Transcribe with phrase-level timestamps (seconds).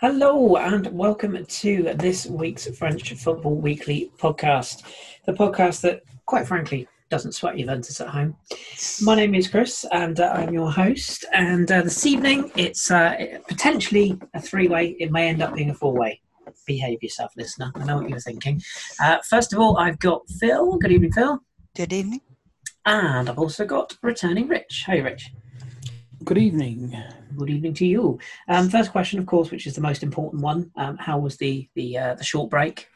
[0.00, 4.82] Hello and welcome to this week's French Football Weekly podcast.
[5.24, 8.36] The podcast that, quite frankly, doesn't sweat Juventus at home.
[9.00, 11.24] My name is Chris and uh, I'm your host.
[11.32, 15.70] And uh, this evening it's uh, potentially a three way, it may end up being
[15.70, 16.20] a four way.
[16.66, 17.72] Behave yourself, listener.
[17.74, 18.60] I know what you're thinking.
[19.00, 20.76] Uh, first of all, I've got Phil.
[20.76, 21.40] Good evening, Phil.
[21.74, 22.20] Good evening.
[22.84, 24.84] And I've also got returning Rich.
[24.86, 25.30] Hey, Rich.
[26.26, 27.00] Good evening.
[27.36, 28.18] Good evening to you.
[28.48, 30.72] Um, first question, of course, which is the most important one.
[30.74, 32.88] Um, how was the the uh, the short break?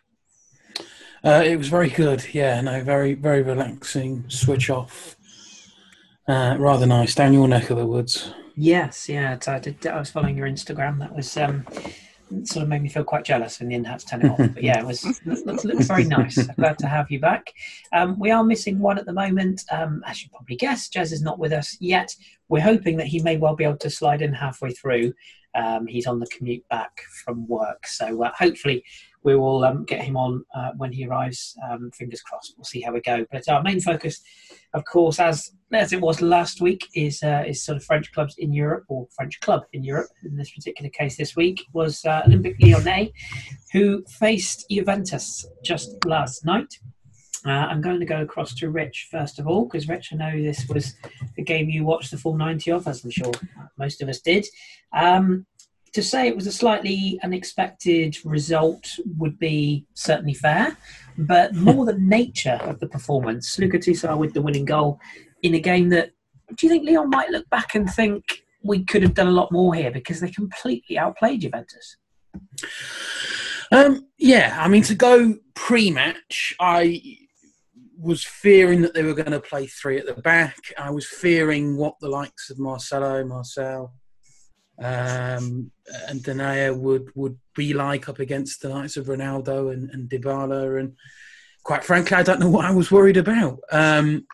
[1.23, 2.27] Uh, it was very good.
[2.35, 4.25] Yeah, no, very very relaxing.
[4.27, 5.15] Switch off.
[6.27, 8.35] Uh, rather nice down your neck of the woods.
[8.57, 9.39] Yes, yeah.
[9.47, 10.99] I, did, I was following your Instagram.
[10.99, 11.65] That was um,
[12.45, 14.55] sort of made me feel quite jealous in the end had to turn it off.
[14.55, 16.39] But yeah, it was looks, looks very nice.
[16.39, 17.53] I'm glad to have you back.
[17.93, 19.65] Um, we are missing one at the moment.
[19.71, 22.15] Um, as you probably guessed, Jez is not with us yet.
[22.49, 25.13] We're hoping that he may well be able to slide in halfway through.
[25.55, 28.85] Um, he's on the commute back from work, so uh, hopefully
[29.23, 31.57] we will um, get him on uh, when he arrives.
[31.71, 32.55] Um, fingers crossed.
[32.57, 33.27] We'll see how we go.
[33.31, 34.21] But our main focus,
[34.75, 38.35] of course, as as it was last week, is uh, is sort of French clubs
[38.39, 40.09] in Europe or French club in Europe.
[40.25, 43.13] In this particular case, this week was uh, Olympique Lyonnais,
[43.73, 46.73] who faced Juventus just last night.
[47.47, 50.43] Uh, I'm going to go across to Rich first of all, because Rich, I know
[50.43, 50.95] this was
[51.39, 53.33] a game you watched the full 90 of, as I'm sure
[53.79, 54.47] most of us did.
[54.93, 55.47] Um,
[55.93, 58.89] to say it was a slightly unexpected result
[59.19, 60.77] would be certainly fair,
[61.19, 63.59] but more the nature of the performance.
[63.59, 65.01] Lucas Tousart with the winning goal
[65.43, 66.13] in a game that,
[66.57, 69.53] do you think Lyon might look back and think we could have done a lot
[69.53, 71.97] more here because they completely outplayed Juventus?
[73.73, 77.19] Um, yeah, I mean, to go pre match, I
[78.01, 80.57] was fearing that they were going to play three at the back.
[80.79, 83.93] I was fearing what the likes of Marcelo, Marcel,
[84.81, 85.71] um,
[86.09, 90.81] and Denayer would, would be like up against the likes of Ronaldo and, and Dybala.
[90.81, 90.97] And
[91.63, 93.61] quite frankly, I don't know what I was worried about.
[93.71, 94.27] Um,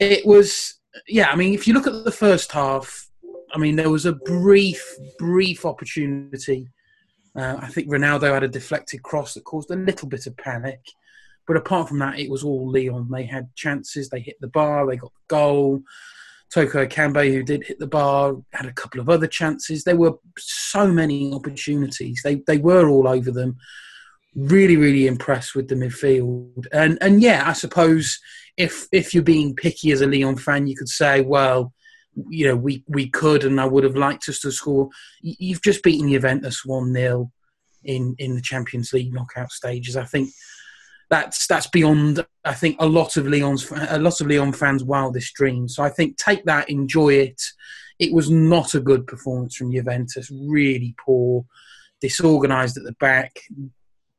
[0.00, 3.08] it was, yeah, I mean, if you look at the first half,
[3.52, 4.82] I mean, there was a brief,
[5.18, 6.68] brief opportunity.
[7.36, 10.80] Uh, I think Ronaldo had a deflected cross that caused a little bit of panic.
[11.46, 13.08] But apart from that, it was all Lyon.
[13.10, 15.82] They had chances, they hit the bar, they got the goal.
[16.52, 19.84] Toko Ekambi, who did hit the bar, had a couple of other chances.
[19.84, 22.20] There were so many opportunities.
[22.24, 23.56] They they were all over them.
[24.34, 26.66] Really, really impressed with the midfield.
[26.72, 28.18] And and yeah, I suppose
[28.56, 31.72] if if you're being picky as a Lyon fan, you could say, well,
[32.28, 34.88] you know, we we could, and I would have liked us to score.
[35.20, 37.30] You've just beaten Juventus one 0
[37.84, 39.96] in in the Champions League knockout stages.
[39.96, 40.30] I think
[41.10, 45.34] that's that's beyond I think a lot of Lyon's a lot of Lyon fans' wildest
[45.34, 45.74] dreams.
[45.74, 47.42] So I think take that, enjoy it.
[47.98, 50.30] It was not a good performance from Juventus.
[50.30, 51.44] Really poor,
[52.00, 53.40] disorganised at the back,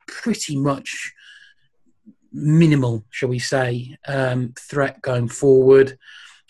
[0.06, 1.14] pretty much
[2.32, 5.98] minimal, shall we say, um, threat going forward.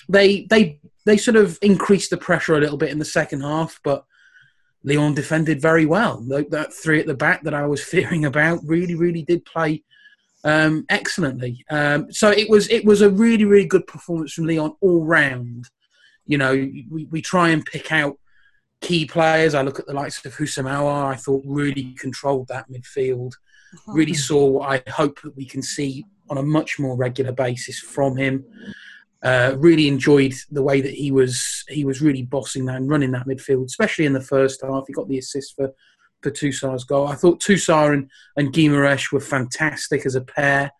[0.09, 3.79] They they they sort of increased the pressure a little bit in the second half,
[3.83, 4.05] but
[4.83, 6.19] Lyon defended very well.
[6.49, 9.83] That three at the back that I was fearing about really really did play
[10.43, 11.65] um, excellently.
[11.69, 15.65] Um, so it was it was a really really good performance from Lyon all round.
[16.25, 18.17] You know, we, we try and pick out
[18.81, 19.53] key players.
[19.53, 21.05] I look at the likes of Houssem Aouar.
[21.05, 23.33] I thought really controlled that midfield.
[23.73, 23.93] Uh-huh.
[23.93, 27.79] Really saw what I hope that we can see on a much more regular basis
[27.79, 28.45] from him.
[29.23, 33.11] Uh, really enjoyed the way that he was he was really bossing that and running
[33.11, 34.85] that midfield, especially in the first half.
[34.87, 35.71] He got the assist for
[36.21, 37.07] for Tousart's goal.
[37.07, 40.71] I thought Tousart and, and Guimaraes were fantastic as a pair.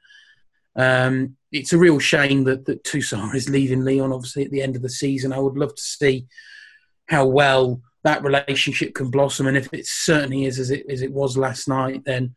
[0.75, 4.75] Um, it's a real shame that, that Tousart is leaving Lyon, obviously, at the end
[4.75, 5.33] of the season.
[5.33, 6.27] I would love to see
[7.07, 9.47] how well that relationship can blossom.
[9.47, 12.35] And if it certainly is as it, as it was last night, then,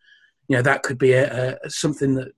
[0.49, 2.33] you know, that could be a, a something that,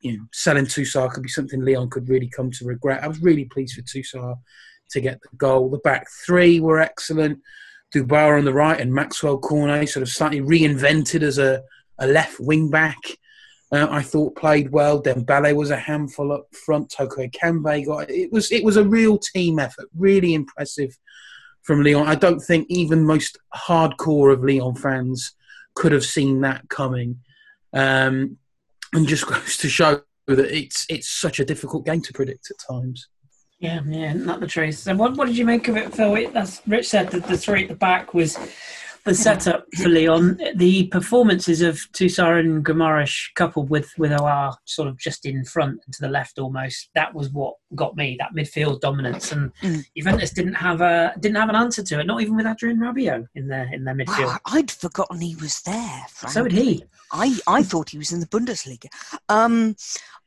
[0.00, 3.02] you know, selling Tousart could be something Lyon could really come to regret.
[3.02, 4.38] I was really pleased with Tousart
[4.90, 5.70] to get the goal.
[5.70, 7.40] The back three were excellent.
[7.92, 11.62] Dubois on the right and Maxwell Cornet sort of slightly reinvented as a,
[11.98, 12.98] a left wing back.
[13.70, 15.02] Uh, I thought played well.
[15.02, 16.90] Dembele was a handful up front.
[16.90, 20.96] Toko Ekambi got it was it was a real team effort, really impressive
[21.62, 22.06] from Lyon.
[22.06, 25.34] I don't think even most hardcore of Lyon fans
[25.74, 27.20] could have seen that coming,
[27.74, 28.38] um,
[28.94, 32.56] and just goes to show that it's it's such a difficult game to predict at
[32.70, 33.08] times.
[33.58, 34.76] Yeah, yeah, not the truth.
[34.78, 36.16] So, what, what did you make of it, Phil?
[36.36, 38.38] As Rich said, the, the three at the back was
[39.04, 44.88] the setup for Lyon, the performances of Tousart and Guimaraes coupled with with Aouar sort
[44.88, 48.34] of just in front and to the left almost, that was what got me that
[48.36, 49.32] midfield dominance.
[49.32, 49.84] And mm.
[49.96, 53.26] Juventus didn't have a didn't have an answer to it, not even with Adrien Rabiot
[53.34, 54.26] in their in their midfield.
[54.26, 56.04] Wow, I'd forgotten he was there.
[56.28, 56.84] So did he.
[57.12, 58.88] I, I thought he was in the Bundesliga.
[59.28, 59.76] Um,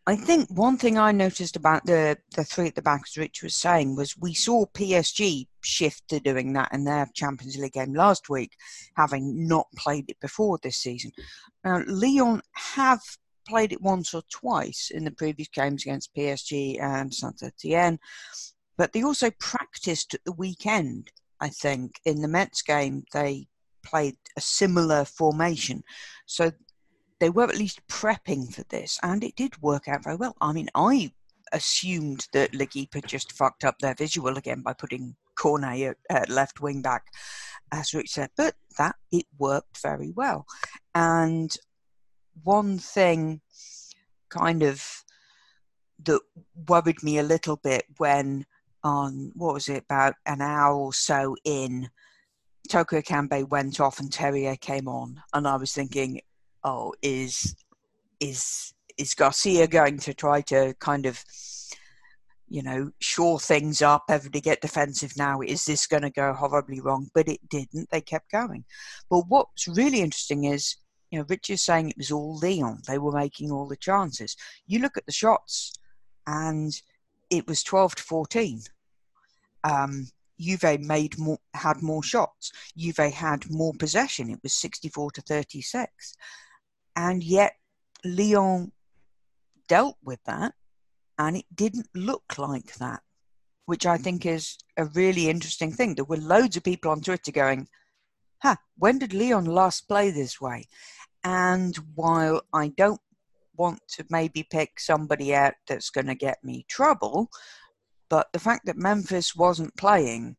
[0.07, 3.43] I think one thing I noticed about the, the three at the back, as Rich
[3.43, 7.93] was saying, was we saw PSG shift to doing that in their Champions League game
[7.93, 8.51] last week,
[8.95, 11.11] having not played it before this season.
[11.63, 13.01] Now, Lyon have
[13.47, 17.99] played it once or twice in the previous games against PSG and Saint Etienne,
[18.77, 21.11] but they also practiced at the weekend.
[21.39, 23.47] I think in the Metz game they
[23.83, 25.83] played a similar formation,
[26.25, 26.51] so
[27.19, 30.35] they were at least prepping for this, and it did work out very well.
[30.39, 31.11] I mean, I
[31.51, 36.33] assumed that had just fucked up their visual again by putting Cornet at, at uh,
[36.33, 37.05] left wing back,
[37.71, 40.45] as Rich said, but that it worked very well.
[40.93, 41.55] And
[42.43, 43.41] one thing
[44.29, 45.03] kind of
[46.03, 46.21] that
[46.67, 48.45] worried me a little bit when
[48.83, 51.89] on what was it about an hour or so in
[52.69, 56.21] Toko Ekambi went off and Terrier came on and I was thinking
[56.63, 57.55] oh, is
[58.19, 61.23] is is Garcia going to try to kind of
[62.51, 65.39] you know shore things up, everybody get defensive now?
[65.41, 67.09] Is this going to go horribly wrong?
[67.13, 67.89] But it didn't.
[67.91, 68.65] They kept going.
[69.09, 70.75] But what's really interesting is
[71.09, 72.79] you know Rich is saying it was all Lyon.
[72.87, 74.35] They were making all the chances.
[74.67, 75.73] You look at the shots,
[76.27, 76.73] and
[77.29, 78.61] it was twelve to fourteen.
[79.63, 80.07] Um,
[80.41, 82.51] Juve made more, had more shots.
[82.75, 84.29] Juve had more possession.
[84.29, 86.15] It was 64 to 36.
[86.95, 87.53] And yet,
[88.03, 88.71] Lyon
[89.67, 90.53] dealt with that,
[91.21, 93.01] and it didn't look like that,
[93.67, 94.35] which I think mm-hmm.
[94.37, 95.93] is a really interesting thing.
[95.93, 97.67] There were loads of people on Twitter going,
[98.41, 100.65] huh, when did Lyon last play this way?
[101.23, 102.99] And while I don't
[103.55, 107.29] want to maybe pick somebody out that's going to get me trouble,
[108.09, 110.37] but the fact that Memphis wasn't playing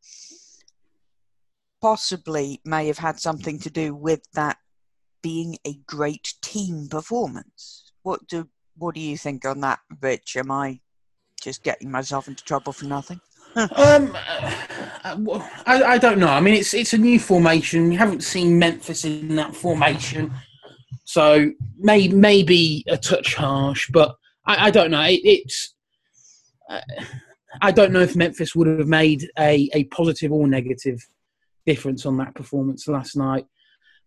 [1.81, 4.56] possibly may have had something to do with that
[5.23, 7.93] being a great team performance.
[8.02, 10.37] What do what do you think on that, Rich?
[10.37, 10.81] Am I
[11.41, 13.21] just getting myself into trouble for nothing?
[13.57, 14.17] um,
[15.05, 15.15] I,
[15.67, 16.29] I don't know.
[16.29, 17.91] I mean, it's it's a new formation.
[17.91, 20.33] We haven't seen Memphis in that formation,
[21.05, 24.17] so may maybe a touch harsh, but
[24.47, 25.03] I, I don't know.
[25.03, 25.75] It, it's
[26.71, 26.81] uh,
[27.61, 31.07] I don't know if Memphis would have made a, a positive or negative
[31.67, 33.45] difference on that performance last night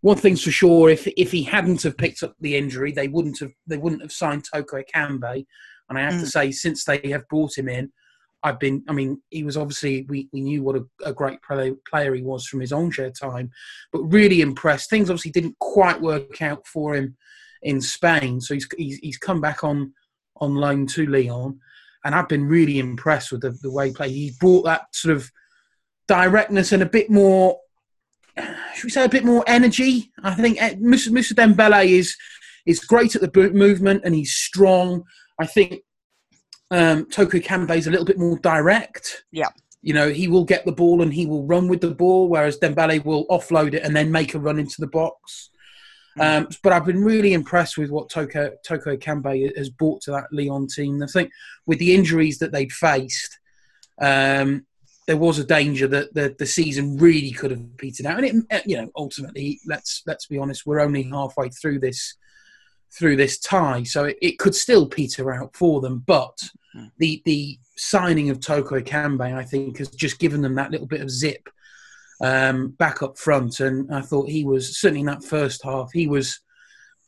[0.06, 3.40] one thing's for sure: if if he hadn't have picked up the injury, they wouldn't
[3.40, 5.48] have they wouldn't have signed Toko Ekambi.
[5.90, 6.20] And I have mm.
[6.20, 7.92] to say, since they have brought him in,
[8.44, 8.84] I've been.
[8.88, 12.46] I mean, he was obviously we, we knew what a, a great player he was
[12.46, 13.50] from his Angers time,
[13.92, 14.92] but really impressed.
[14.92, 17.18] Things obviously didn't quite work out for him
[17.64, 19.92] in Spain, so he's he's, he's come back on
[20.40, 21.60] on loan to Lyon,
[22.04, 24.12] and I've been really impressed with the, the way he played.
[24.12, 25.32] He's brought that sort of
[26.08, 27.58] directness and a bit more
[28.74, 30.12] should we say, a bit more energy.
[30.24, 32.16] I think eh, Moussa, Moussa Dembele is
[32.66, 35.04] is great at the movement and he's strong.
[35.40, 35.82] I think
[36.72, 39.24] um, Toko Ekambi is a little bit more direct.
[39.32, 39.50] Yeah.
[39.82, 42.58] You know, he will get the ball and he will run with the ball, whereas
[42.58, 45.52] Dembele will offload it and then make a run into the box.
[46.18, 46.38] Mm.
[46.38, 50.26] Um, but I've been really impressed with what Toko, Toko Ekambi has brought to that
[50.32, 51.04] Lyon team.
[51.04, 51.30] I think
[51.68, 53.38] with the injuries that they'd faced,
[54.02, 54.66] um,
[55.08, 58.24] there was a danger that the, the season really could have petered out.
[58.24, 62.16] And it, uh, you know, ultimately, let's let's be honest, we're only halfway through this
[62.92, 66.04] through this tie, so it, it could still peter out for them.
[66.06, 66.38] But
[66.76, 66.92] mm.
[66.98, 71.02] the the signing of Toko Ekambi, I think, has just given them that little bit
[71.02, 71.48] of zip
[72.22, 73.60] um, back up front.
[73.60, 76.40] And I thought he was certainly in that first half, he was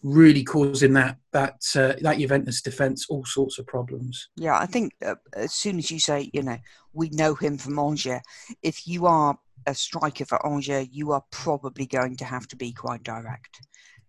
[0.08, 4.30] really causing that that uh, that Juventus defence all sorts of problems.
[4.38, 6.58] Yeah, I think uh, as soon as you say, you know,
[6.94, 8.22] we know him from Angers,
[8.64, 12.72] if you are a striker for Angers, you are probably going to have to be
[12.72, 13.60] quite direct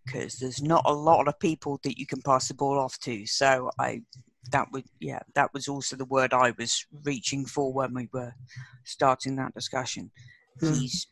[0.05, 3.27] because there's not a lot of people that you can pass the ball off to.
[3.27, 4.03] So I
[4.53, 8.33] that would yeah that was also the word I was reaching for when we were
[8.85, 10.11] starting that discussion.
[10.61, 10.75] Hmm.
[10.75, 11.09] He's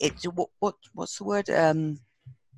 [0.00, 2.00] it's what what what's the word um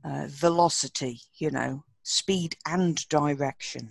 [0.05, 3.91] uh, velocity, you know, speed and direction.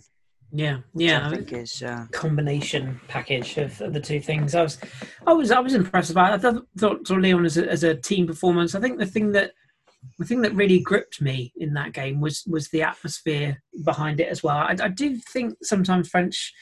[0.51, 1.27] Yeah, yeah.
[1.27, 4.55] I think is uh, combination package of, of, the two things.
[4.55, 4.79] I was,
[5.25, 6.31] I was, I was impressed about.
[6.31, 6.35] It.
[6.35, 6.67] I thought,
[7.05, 8.73] thought Lyon as a, as a team performance.
[8.73, 9.51] I think the thing that
[10.17, 14.29] the thing that really gripped me in that game was was the atmosphere behind it
[14.29, 14.57] as well.
[14.57, 16.53] I, I do think sometimes French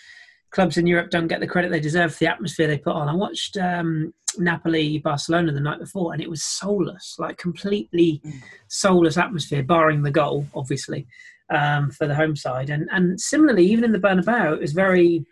[0.55, 3.09] clubs in Europe don't get the credit they deserve for the atmosphere they put on.
[3.09, 8.41] I watched um, Napoli Barcelona the night before, and it was soulless, like completely mm.
[8.69, 11.05] soulless atmosphere, barring the goal, obviously,
[11.49, 12.69] um, for the home side.
[12.69, 15.25] And and similarly, even in the Bernabeu, it was very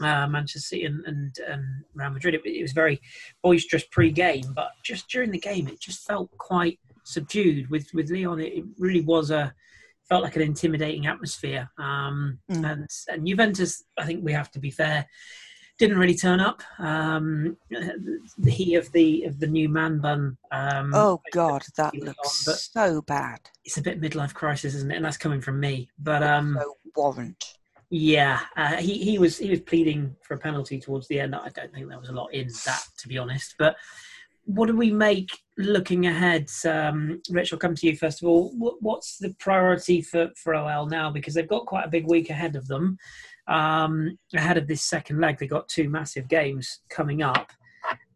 [0.00, 1.64] uh, Manchester City and, and, and
[1.94, 2.34] Real Madrid.
[2.34, 3.00] It, it was very
[3.42, 7.68] boisterous pre-game, but just during the game, it just felt quite subdued.
[7.68, 9.52] With with Lyon, it, it really was a
[10.08, 11.70] felt like an intimidating atmosphere.
[11.78, 12.70] Um, mm.
[12.70, 15.06] and, and Juventus, I think we have to be fair,
[15.78, 16.62] didn't really turn up.
[16.78, 17.56] Um,
[18.46, 20.36] he of the of the new man bun.
[20.50, 23.40] Um, oh God, that looks on, so bad.
[23.64, 24.96] It's a bit midlife crisis, isn't it?
[24.96, 25.88] And that's coming from me.
[25.98, 27.44] But um, no warrant.
[27.90, 31.34] Yeah, uh, he he was he was pleading for a penalty towards the end.
[31.34, 33.54] I don't think there was a lot in that, to be honest.
[33.58, 33.76] But
[34.44, 36.50] what do we make looking ahead?
[36.66, 38.52] Um, Rich, I'll come to you first of all.
[38.80, 41.10] What's the priority for, for OL now?
[41.10, 42.98] Because they've got quite a big week ahead of them.
[43.48, 47.52] Um, ahead of this second leg, they've got two massive games coming up.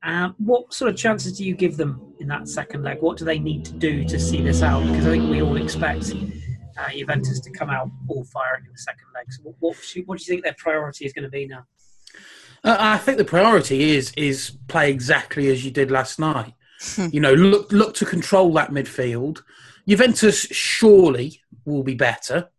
[0.02, 2.98] Uh, what sort of chances do you give them in that second leg?
[3.00, 4.84] What do they need to do to see this out?
[4.86, 6.14] Because I think we all expect
[6.78, 9.26] uh, Juventus to come out all firing in the second leg.
[9.30, 11.64] So, what, what, what do you think their priority is going to be now?
[12.66, 16.52] I think the priority is is play exactly as you did last night.
[16.80, 17.06] Hmm.
[17.12, 19.42] you know, look look to control that midfield.
[19.88, 22.50] Juventus surely will be better,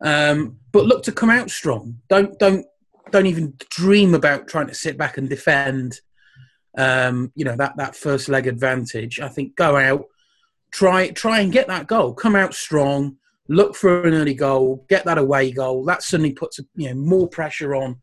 [0.00, 2.00] um, but look to come out strong.
[2.08, 2.66] Don't don't
[3.10, 6.00] don't even dream about trying to sit back and defend.
[6.76, 9.20] Um, you know that that first leg advantage.
[9.20, 10.06] I think go out,
[10.72, 12.14] try try and get that goal.
[12.14, 13.18] Come out strong.
[13.46, 14.86] Look for an early goal.
[14.88, 15.84] Get that away goal.
[15.84, 18.00] That suddenly puts you know more pressure on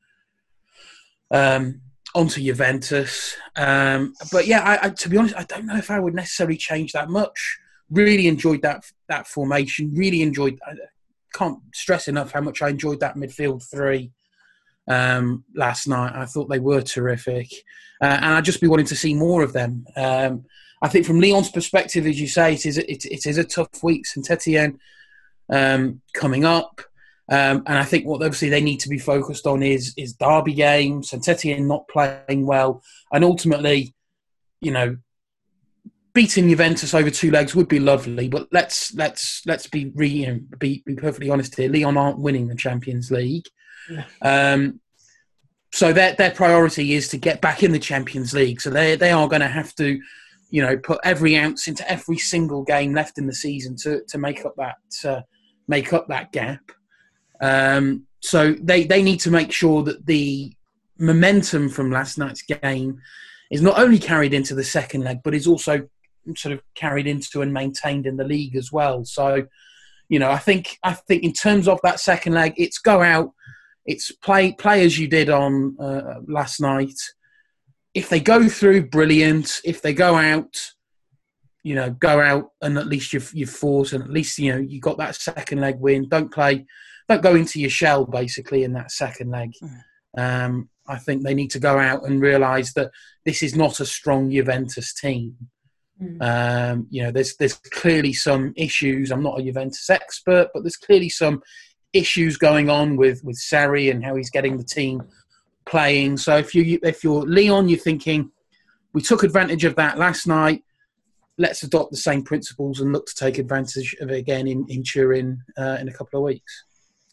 [1.32, 1.82] um,
[2.14, 3.36] onto Juventus.
[3.56, 6.58] Um, but yeah, I, I, to be honest, I don't know if I would necessarily
[6.58, 7.60] change that much.
[7.90, 9.94] Really enjoyed that that formation.
[9.94, 10.60] Really enjoyed.
[10.66, 10.74] I
[11.34, 14.12] can't stress enough how much I enjoyed that midfield three
[14.88, 16.14] um, last night.
[16.16, 17.52] I thought they were terrific,
[18.02, 19.86] uh, and I'd just be wanting to see more of them.
[19.96, 20.46] Um,
[20.82, 23.84] I think from Lyon's perspective, as you say, it is it, it is a tough
[23.84, 24.06] week.
[24.06, 24.80] Saint Etienne
[25.50, 26.82] um, coming up.
[27.32, 30.54] Um, and I think what obviously they need to be focused on is is derby
[30.54, 32.84] games, Saint Etienne not playing well,
[33.14, 33.96] and ultimately,
[34.60, 34.98] you know,
[36.14, 38.28] beating Juventus over two legs would be lovely.
[38.28, 41.72] But let's let's let's be re, you know, be be perfectly honest here.
[41.72, 43.46] Lyon aren't winning the Champions League,
[43.90, 44.04] yeah.
[44.22, 44.82] um,
[45.72, 48.60] so their their priority is to get back in the Champions League.
[48.60, 50.02] So they they are going to have to,
[50.50, 54.18] you know, put every ounce into every single game left in the season to to
[54.18, 55.22] make up that uh,
[55.70, 56.74] make up that gap.
[57.42, 60.54] Um, so they, they need to make sure that the
[61.00, 63.02] momentum from last night's game
[63.50, 65.88] is not only carried into the second leg, but is also
[66.38, 69.04] sort of carried into and maintained in the league as well.
[69.04, 69.48] So,
[70.08, 73.32] you know, I think I think in terms of that second leg, it's go out,
[73.86, 77.00] it's play play as you did on uh, last night.
[77.94, 79.60] If they go through, brilliant.
[79.66, 80.56] If they go out,
[81.64, 84.60] you know, go out and at least you've you've fought and at least you know
[84.60, 86.08] you got that second leg win.
[86.08, 86.66] Don't play
[87.12, 89.54] don't go into your shell basically in that second leg.
[89.60, 90.22] Hmm.
[90.22, 92.92] Um, I think they need to go out and realise that
[93.26, 95.38] this is not a strong Juventus team.
[96.02, 96.22] Mm.
[96.22, 99.12] Um, you know, there's there's clearly some issues.
[99.12, 101.42] I'm not a Juventus expert, but there's clearly some
[101.94, 105.04] issues going on with with Sarri and how he's getting the team
[105.66, 106.18] playing.
[106.18, 108.32] So if you if you're Lyon, you're thinking
[108.94, 110.64] we took advantage of that last night.
[111.38, 114.84] Let's adopt the same principles and look to take advantage of it again in in
[114.84, 116.64] Turin uh, in a couple of weeks.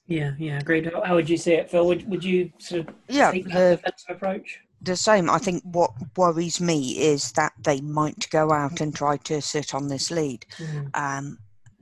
[0.09, 0.91] Yeah, yeah, agreed.
[1.05, 1.87] How would you see it, Phil?
[1.87, 4.59] Would would you sort of yeah, defensive approach?
[4.81, 5.29] The same.
[5.29, 9.75] I think what worries me is that they might go out and try to sit
[9.75, 10.47] on this lead.
[10.57, 10.97] Mm.
[10.97, 11.39] Um,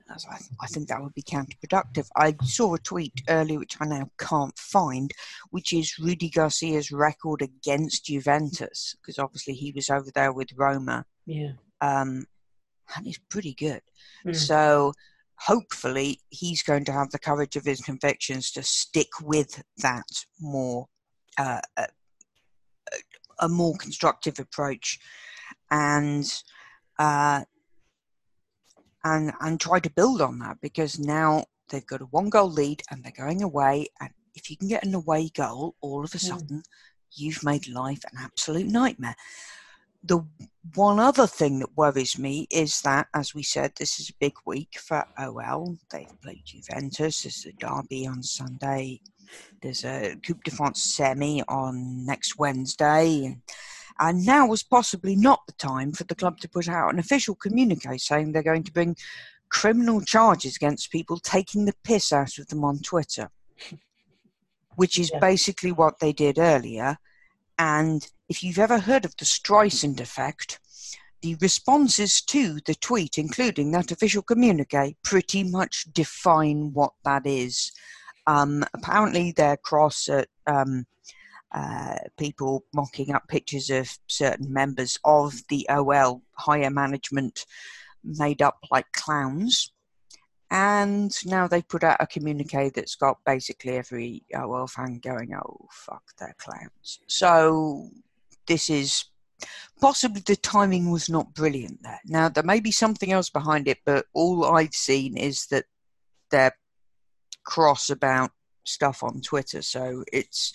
[0.08, 2.08] I, I, think that would be counterproductive.
[2.16, 5.10] I saw a tweet earlier, which I now can't find,
[5.50, 11.04] which is Rudy Garcia's record against Juventus, because obviously he was over there with Roma.
[11.26, 11.52] Yeah.
[11.80, 12.26] Um,
[12.96, 13.82] and he's pretty good.
[14.26, 14.36] Mm.
[14.36, 14.92] So
[15.38, 20.06] hopefully he's going to have the courage of his convictions to stick with that
[20.40, 20.86] more
[21.38, 21.86] uh, a, uh,
[23.40, 24.98] a, more constructive approach
[25.70, 26.42] and
[26.98, 27.42] uh,
[29.04, 32.82] and and try to build on that because now they've got a one goal lead
[32.90, 36.18] and they're going away and if you can get an away goal all of a
[36.18, 36.26] hmm.
[36.26, 36.62] sudden mm.
[37.12, 39.16] you've made life an absolute nightmare
[40.06, 40.24] the
[40.74, 44.34] one other thing that worries me is that, as we said, this is a big
[44.44, 45.76] week for OL.
[45.90, 47.22] They've played Juventus.
[47.22, 49.00] There's a derby on Sunday.
[49.62, 53.38] There's a Coupe de France semi on next Wednesday.
[53.98, 57.34] And, now was possibly not the time for the club to put out an official
[57.34, 58.96] communique saying they're going to bring
[59.48, 63.30] criminal charges against people taking the piss out of them on Twitter.
[64.76, 65.20] which is Yeah.
[65.20, 66.98] basically what they did earlier.
[67.58, 70.60] And if you've ever heard of the Streisand effect,
[71.22, 77.72] the responses to the tweet, including that official communique, pretty much define what that is.
[78.26, 80.86] Um, apparently, they're cross at um,
[81.52, 87.46] uh, people mocking up pictures of certain members of the OL higher management
[88.04, 89.72] made up like clowns.
[90.50, 95.34] And now they've put out a communique that's got basically every oh, OL fan going,
[95.34, 97.00] oh, fuck, they're clowns.
[97.08, 97.90] So
[98.46, 99.06] this is
[99.80, 102.00] possibly the timing was not brilliant there.
[102.06, 105.64] Now, there may be something else behind it, but all I've seen is that
[106.30, 106.56] they're
[107.44, 108.30] cross about
[108.64, 109.62] stuff on Twitter.
[109.62, 110.52] So it's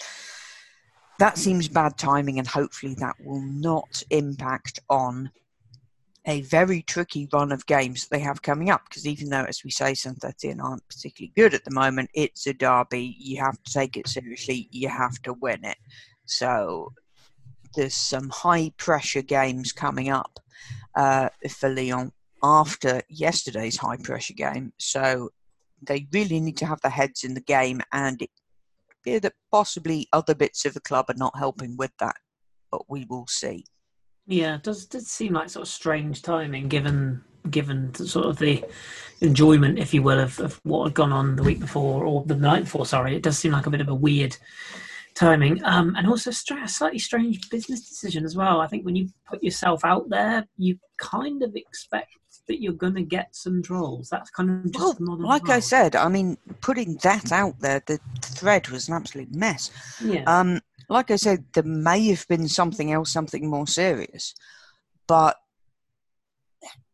[1.19, 5.31] that seems bad timing, and hopefully that will not impact on
[6.25, 8.83] a very tricky run of games they have coming up.
[8.87, 12.45] Because even though, as we say, Saint Etienne aren't particularly good at the moment, it's
[12.47, 13.15] a derby.
[13.19, 14.67] You have to take it seriously.
[14.71, 15.77] You have to win it.
[16.25, 16.93] So
[17.75, 20.39] there's some high pressure games coming up
[20.95, 22.11] uh, for Lyon
[22.43, 24.73] after yesterday's high pressure game.
[24.77, 25.29] So
[25.81, 28.29] they really need to have their heads in the game, and it
[28.91, 32.15] appear that possibly other bits of the club are not helping with that.
[32.71, 33.65] But we will see.
[34.31, 38.63] Yeah, it does does seem like sort of strange timing given given sort of the
[39.19, 42.35] enjoyment, if you will, of, of what had gone on the week before or the
[42.35, 42.85] night before.
[42.85, 44.37] Sorry, it does seem like a bit of a weird
[45.15, 48.61] timing, um, and also a slightly strange business decision as well.
[48.61, 52.13] I think when you put yourself out there, you kind of expect
[52.47, 54.09] that you're going to get some trolls.
[54.09, 57.99] That's kind of just Well, like I said, I mean, putting that out there, the
[58.21, 59.71] thread was an absolute mess.
[60.03, 60.61] yeah, Um,
[60.91, 64.35] like I said, there may have been something else, something more serious,
[65.07, 65.37] but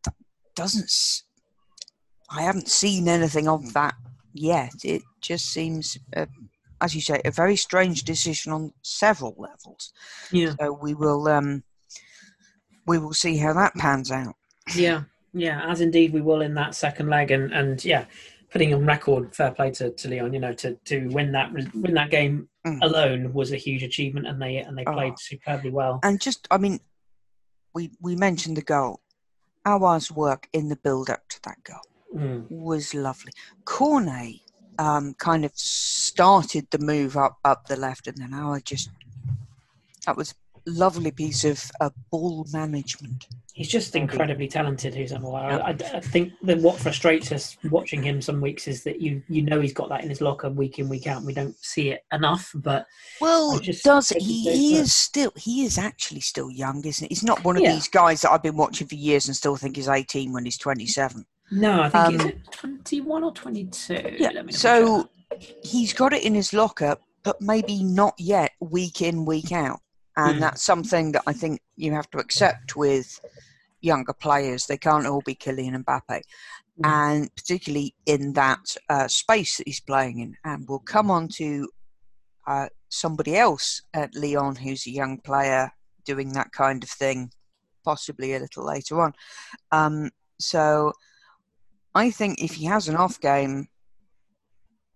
[0.04, 0.14] that
[0.54, 0.90] doesn't.
[2.30, 3.94] I haven't seen anything of that
[4.32, 4.72] yet.
[4.84, 6.26] It just seems, uh,
[6.80, 9.92] as you say, a very strange decision on several levels.
[10.30, 11.64] yeah, So we will, um,
[12.86, 14.36] we will see how that pans out.
[14.76, 15.02] yeah,
[15.32, 15.68] yeah.
[15.68, 18.04] As indeed we will in that second leg, and and yeah,
[18.52, 20.32] putting on record, fair play to, to Lyon.
[20.34, 22.82] You know, to to win that win that game Mm.
[22.82, 25.16] alone was a huge achievement, and they and they played Oh.
[25.18, 26.00] superbly well.
[26.02, 26.80] And just, I mean,
[27.74, 29.00] we we mentioned the goal.
[29.64, 31.82] Aouar's work in the build up to that goal.
[32.14, 32.50] Mm.
[32.50, 33.32] was lovely.
[33.64, 34.40] Cornet
[34.78, 38.90] um, kind of started the move up up the left, and then Aouar just
[40.06, 40.34] that was
[40.66, 43.28] a lovely piece of uh, ball management.
[43.58, 45.56] He's just incredibly talented, who's I, Yeah.
[45.58, 49.42] I, I think that what frustrates us watching him some weeks is that you you
[49.42, 51.16] know he's got that in his locker week in week out.
[51.16, 52.86] and We don't see it enough, but
[53.20, 54.20] Well, just does he?
[54.20, 54.82] he goes He for it.
[54.82, 57.12] is still he is actually still young, isn't he?
[57.12, 57.72] He's not one of Yeah.
[57.72, 60.56] these guys that I've been watching for years and still think he's eighteen when he's
[60.56, 61.26] twenty seven.
[61.50, 64.16] no, I think Um, twenty one or twenty two.
[64.20, 64.40] Yeah.
[64.50, 65.10] So
[65.64, 69.80] he's got it in his locker, but maybe not yet week in, week out.
[70.16, 70.40] And Hmm.
[70.42, 73.18] that's something that I think you have to accept with
[73.80, 74.66] younger players.
[74.66, 76.20] They can't all be Kylian Mbappe.
[76.76, 76.84] Hmm.
[76.84, 80.36] And particularly in that uh, space that he's playing in.
[80.44, 81.68] And we'll come on to
[82.46, 85.70] uh, somebody else at Lyon who's a young player
[86.04, 87.30] doing that kind of thing,
[87.84, 89.12] possibly a little later on.
[89.72, 90.10] Um,
[90.40, 90.92] so
[91.94, 93.68] I think if he has an off game,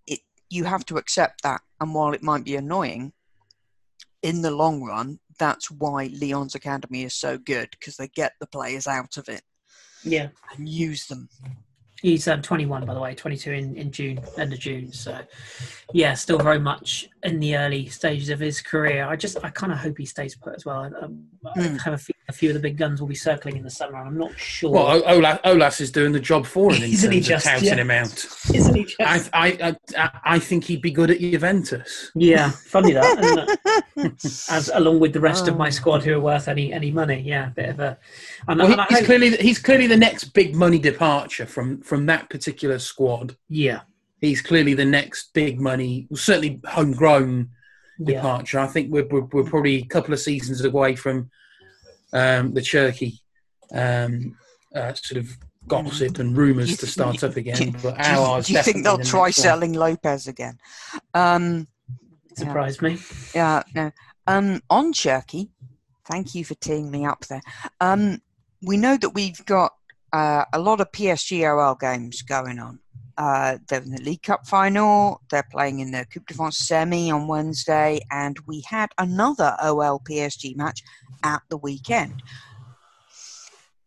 [0.07, 1.61] it you have to accept that.
[1.81, 3.13] And while it might be annoying,
[4.23, 8.47] in the long run, that's why Lyon's academy is so good because they get the
[8.47, 9.43] players out of it
[10.05, 11.29] yeah, and use them.
[12.01, 14.93] he's um, twenty one by the way, twenty two in in June, end of June.
[14.93, 15.21] So
[15.93, 19.05] yeah, still very much in the early stages of his career.
[19.07, 20.79] I just I kind of hope he stays put as well.
[20.79, 21.81] I, um, I Mm.
[21.83, 23.99] have a few, a few of the big guns will be circling in the summer.
[23.99, 24.71] and I'm not sure.
[24.71, 27.47] Well, O- Ola, Aulas is doing the job for him in Isn't he terms just,
[27.47, 27.75] of touting yeah.
[27.77, 28.27] him out.
[28.55, 29.01] Isn't he just?
[29.01, 32.13] I, I, I, I think he'd be good at Juventus.
[32.15, 33.59] Yeah, funny that, isn't
[33.97, 34.25] it?
[34.51, 35.71] As along with the rest of my Oh.
[35.71, 37.21] squad who are worth any any money.
[37.21, 37.99] Yeah, a bit of a.
[38.47, 41.81] And, Well, and I he's hope- clearly he's clearly the next big money departure from
[41.83, 43.37] from that particular squad.
[43.49, 43.81] yeah,
[44.21, 47.51] He's clearly the next big money, well, certainly homegrown
[47.99, 48.59] yeah, departure.
[48.59, 51.31] I think we're, we're, we're probably a couple of seasons away from
[52.13, 53.19] um, the Cherki
[53.73, 54.37] um,
[54.75, 55.37] uh, sort of
[55.69, 57.55] gossip and rumours You to start up again.
[57.57, 59.43] do you- but Do you, do you think they'll try next one.
[59.45, 60.59] selling Lopez again?
[61.15, 61.69] Um,
[62.37, 62.99] surprised me.
[63.35, 63.91] yeah, no.
[64.27, 65.51] Um, on Cherki,
[66.07, 67.43] thank you for teeing me up there.
[67.81, 68.21] Um,
[68.63, 69.73] we know that we've got
[70.13, 72.79] uh, a lot of PSG OL games going on.
[73.23, 75.21] Uh, they're in the League Cup final.
[75.31, 80.01] They're playing in the Coupe de France semi on Wednesday, and we had another OL
[80.01, 80.83] PSG match
[81.23, 82.21] at the weekend.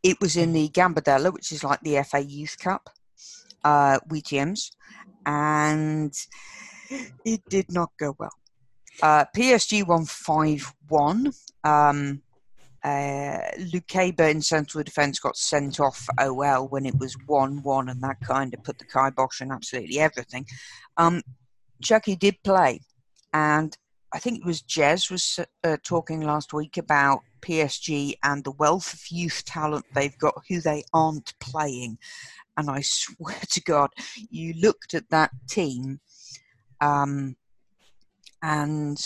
[0.03, 2.89] It was in the Gambardella, which is like the FA Youth Cup,
[3.65, 3.99] uh,
[5.25, 6.13] and
[7.25, 8.37] it did not go well.
[9.03, 11.33] Uh, PSG won 5 1.
[11.65, 12.21] Um,
[12.85, 18.01] uh, Lukeba in central defence got sent off OL when it was 1 1, and
[18.03, 20.45] that kind of put the kibosh on absolutely everything.
[20.95, 21.23] Um,
[21.83, 22.81] Cherki did play,
[23.33, 23.75] and
[24.13, 28.93] I think it was Jez was uh, talking last week about PSG and the wealth
[28.93, 31.97] of youth talent they've got who they aren't playing.
[32.55, 33.89] And I swear to God,
[34.29, 35.99] you looked at that team
[36.81, 37.35] um,
[38.43, 39.03] and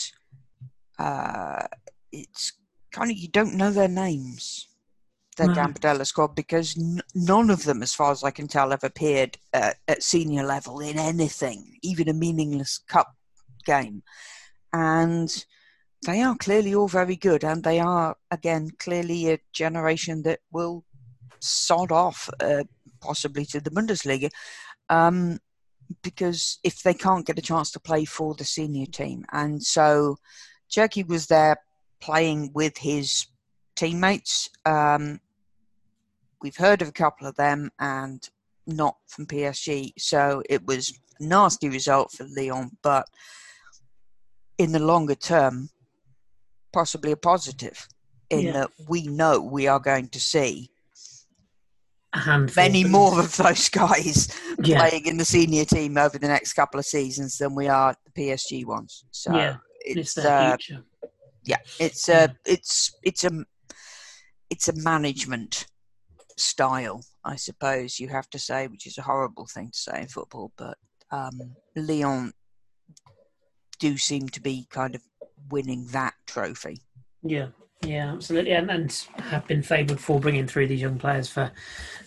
[0.99, 1.65] uh,
[2.11, 2.58] it's
[2.91, 4.67] kind of, you don't know their names.
[5.37, 5.53] The no.
[5.53, 9.37] Gambardella squad because n- none of them, as far as I can tell, have appeared
[9.53, 13.07] uh, at senior level in anything, even a meaningless cup
[13.65, 14.03] game.
[14.73, 15.45] And
[16.05, 20.83] they are clearly all very good, and they are again clearly a generation that will
[21.39, 22.63] sod off uh,
[23.01, 24.29] possibly to the Bundesliga.
[24.89, 25.39] Um,
[26.03, 30.17] because if they can't get a chance to play for the senior team, and so
[30.69, 31.57] Cherki was there
[32.01, 33.27] playing with his
[33.75, 34.49] teammates.
[34.65, 35.19] Um,
[36.41, 38.27] we've heard of a couple of them, and
[38.67, 43.05] not from PSG, so it was a nasty result for Lyon, but
[44.57, 45.69] in the longer term,
[46.73, 47.87] possibly a positive
[48.29, 48.51] in yeah.
[48.51, 50.69] that we know we are going to see
[52.55, 54.79] many more of those guys yeah.
[54.79, 58.21] playing in the senior team over the next couple of seasons than we are the
[58.21, 59.05] PSG ones.
[59.11, 60.57] So yeah, it's, it's uh,
[61.49, 63.31] yeah, it's a it's it's a
[64.51, 65.65] it's a management
[66.37, 70.07] style, I suppose you have to say, which is a horrible thing to say in
[70.07, 70.77] football, but
[71.11, 72.33] um, Lyon
[73.79, 75.01] do seem to be kind of
[75.49, 76.81] winning that trophy.
[77.23, 77.47] Yeah,
[77.85, 81.51] yeah, absolutely, and, and have been favoured for bringing through these young players for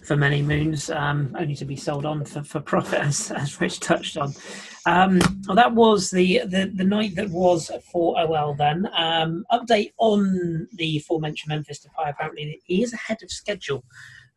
[0.02, 3.80] for many moons, um, only to be sold on for, for profit, as, as Rich
[3.80, 4.34] touched on.
[4.84, 8.54] Um, well, that was the, the the night that was for OL.
[8.54, 12.10] Then um, update on the aforementioned Memphis Depay.
[12.10, 13.82] Apparently, he is ahead of schedule.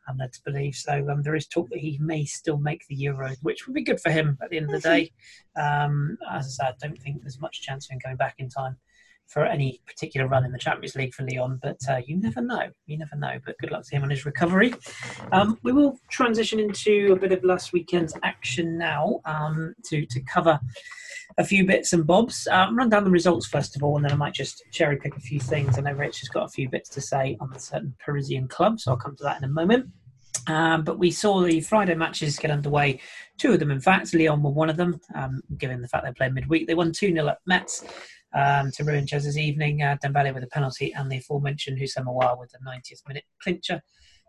[0.07, 1.05] I'm led to believe so.
[1.09, 3.99] Um, there is talk that he may still make the Euros, which would be good
[3.99, 5.11] for him at the end of the day.
[5.59, 8.47] Um, as I said, I don't think there's much chance of him going back in
[8.47, 8.77] time
[9.27, 12.69] for any particular run in the Champions League for Lyon, but uh, you never know.
[12.85, 13.37] You never know.
[13.45, 14.73] But good luck to him on his recovery.
[15.31, 20.19] Um, we will transition into a bit of last weekend's action now um, to to
[20.21, 20.59] cover
[21.37, 22.47] a few bits and bobs.
[22.47, 25.15] Um, run down the results first of all, and then I might just cherry pick
[25.17, 25.77] a few things.
[25.77, 28.91] I know Rich has got a few bits to say on certain Parisian clubs, so
[28.91, 29.89] I'll come to that in a moment.
[30.47, 32.99] Um, but we saw the Friday matches get underway.
[33.37, 34.99] Two of them, in fact, Lyon were one of them.
[35.15, 37.83] Um, given the fact they played midweek, they won two 0 at Metz
[38.35, 39.81] um, to ruin Jez's evening.
[39.81, 43.81] Uh, Dembele with a penalty, and the aforementioned Houssem Aouar with the 90th minute clincher.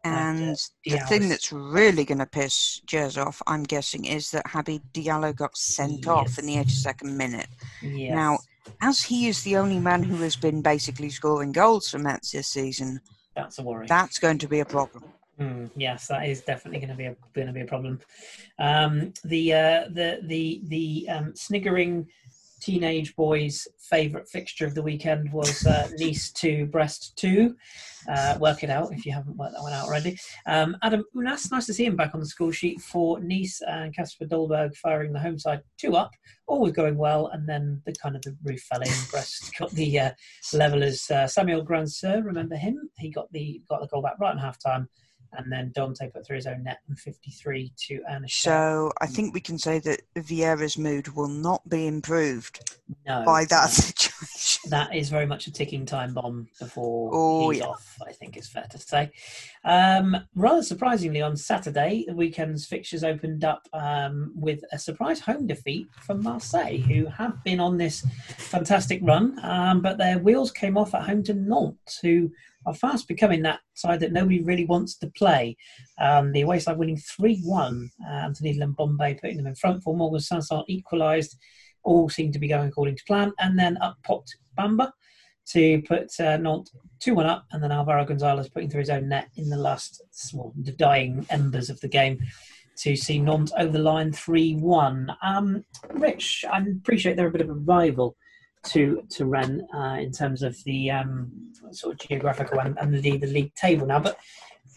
[0.04, 4.46] And, uh, the thing that's really going to piss Jez off, I'm guessing, is that
[4.46, 6.06] Habib Diallo got sent yes.
[6.06, 7.48] off in the 82nd minute.
[7.82, 8.14] Yes.
[8.14, 8.38] Now,
[8.82, 12.48] as he is the only man who has been basically scoring goals for Metz this
[12.48, 13.00] season,
[13.34, 13.86] that's a worry.
[13.86, 15.04] That's going to be a problem.
[15.40, 18.00] Mm, yes, that is definitely going to be a going to be a problem.
[18.58, 22.06] Um, the uh, the the the um, sniggering
[22.60, 27.56] teenage boys' favourite fixture of the weekend was uh, Nice to Brest 2.
[28.08, 30.16] Uh, work it out if you haven't worked that one out already.
[30.46, 33.94] Um, Adam Ounas, nice to see him back on the score sheet for Nice and
[33.94, 36.12] Kasper Dolberg firing the home side two up,
[36.46, 38.92] All was going well, and then the kind of the roof fell in.
[39.10, 40.10] Brest got the uh,
[40.52, 41.10] levelers.
[41.10, 42.90] Uh, Samuel Grandsir, remember him?
[42.98, 44.88] He got the got the goal back right in half time
[45.32, 48.28] and then Dante put through his own net and 53 to Anna.
[48.28, 53.44] So I think we can say that Vieira's mood will not be improved no, by
[53.46, 54.70] that situation.
[54.70, 57.66] That is very much a ticking time bomb before oh, he's yeah.
[57.66, 57.96] off.
[58.06, 59.10] I think it's fair to say.
[59.64, 65.46] Um, rather surprisingly, on Saturday, the weekend's fixtures opened up um, with a surprise home
[65.46, 68.06] defeat from Marseille, who have been on this
[68.38, 72.30] fantastic run, um, but their wheels came off at home to Nantes, who
[72.66, 75.56] are fast becoming that side that nobody really wants to play.
[75.98, 77.90] Um, the away side winning 3 1.
[78.04, 81.36] Uh, Anthony Bombay putting them in front for Morgan Sanson equalised.
[81.84, 83.32] All seemed to be going according to plan.
[83.38, 84.90] And then up popped Bamba
[85.50, 87.46] to put uh, Nantes 2 1 up.
[87.52, 90.02] And then Alvaro Gonzalez putting through his own net in the last,
[90.34, 92.18] well, the dying embers of the game
[92.78, 95.16] to see Nantes over the line 3 1.
[95.22, 98.16] Um, Rich, I appreciate they're a bit of a rival
[98.66, 101.30] to to Rennes uh, in terms of the um,
[101.72, 104.00] sort of geographical and, and the, the league table now.
[104.00, 104.18] But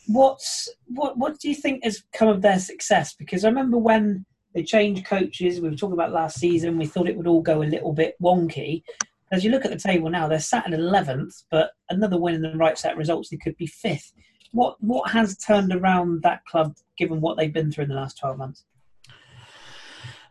[0.07, 3.13] what's what what do you think has come of their success?
[3.13, 6.77] Because I remember when they changed coaches, we were talking about last season.
[6.77, 8.83] We thought it would all go a little bit wonky.
[9.31, 12.41] As you look at the table now, they're sat at eleventh, but another win in
[12.41, 14.11] the right set results, they could be fifth.
[14.51, 18.17] What what has turned around that club, given what they've been through in the last
[18.17, 18.63] twelve months?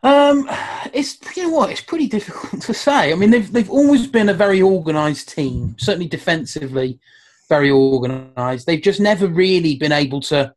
[0.03, 0.49] Um,
[0.95, 3.13] it's you know what, it's pretty difficult to say.
[3.13, 7.01] I mean, they've they've always been a very organised team, certainly defensively,
[7.49, 8.67] very organised.
[8.67, 10.55] They've just never really been able to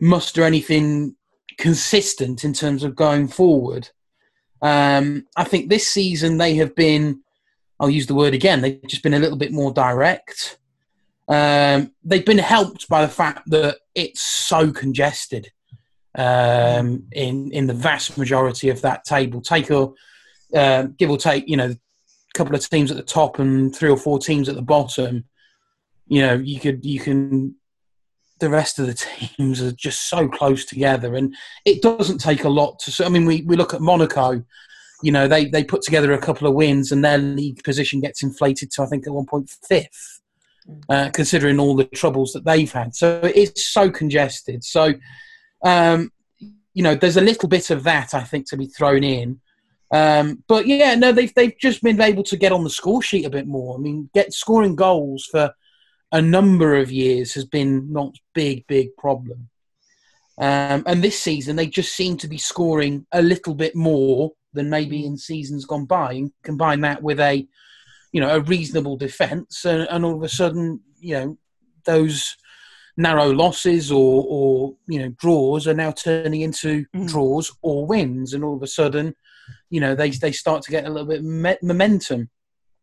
[0.00, 1.14] muster anything
[1.58, 3.88] consistent in terms of going forward.
[4.60, 7.22] Um, I think this season they have been,
[7.78, 10.58] I'll use the word again, they've just been a little bit more direct.
[11.28, 15.52] Um, they've been helped by the fact that it's so congested
[16.14, 19.40] um, in in the vast majority of that table.
[19.40, 19.94] Take or
[20.54, 21.78] uh, give or take, you know, a
[22.34, 25.24] couple of teams at the top and three or four teams at the bottom.
[26.06, 27.56] You know, you could you can.
[28.40, 28.94] The rest of the
[29.36, 33.04] teams are just so close together, and it doesn't take a lot to.
[33.04, 34.44] I mean, we, we look at Monaco.
[35.02, 38.22] You know, they they put together a couple of wins, and their league position gets
[38.22, 40.20] inflated to I think at one point fifth.
[40.88, 42.94] Uh, considering all the troubles that they've had.
[42.94, 44.62] So it's so congested.
[44.62, 44.94] So,
[45.62, 46.10] um,
[46.74, 49.40] you know, there's a little bit of that I think to be thrown in.
[49.92, 53.26] Um, but yeah, no, they've they've just been able to get on the score sheet
[53.26, 53.76] a bit more.
[53.76, 55.52] I mean, get scoring goals for
[56.12, 59.48] a number of years has been not big big problem.
[60.38, 64.70] Um, and this season, they just seem to be scoring a little bit more than
[64.70, 66.12] maybe in seasons gone by.
[66.12, 67.46] And combine that with a
[68.12, 71.38] you know, a reasonable defence, and, and, all of a sudden, you know,
[71.84, 72.36] those
[72.96, 77.08] narrow losses or, or you know draws are now turning into mm.
[77.08, 79.14] draws or wins, and all of a sudden,
[79.70, 82.30] you know, they they start to get a little bit me- momentum.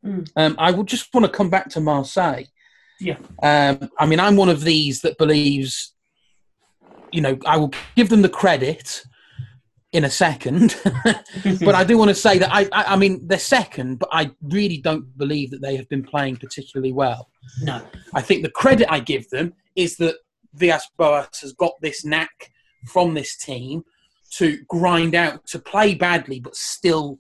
[0.06, 0.30] Mm.
[0.36, 2.46] Um, I would just want to come back to Marseille.
[3.00, 3.18] Yeah.
[3.42, 5.94] Um, I mean, I'm one of these that believes,
[7.12, 9.04] you know, I will give them the credit
[9.92, 10.76] in a second.
[11.44, 14.32] but I do want to say that I, I, I, mean, they're second, but I
[14.42, 17.30] really don't believe that they have been playing particularly well.
[17.62, 17.82] No.
[18.14, 20.18] I think the credit I give them is that
[20.54, 22.52] Villas Boas has got this knack
[22.86, 23.84] from this team
[24.32, 27.20] to grind out, to play badly, but still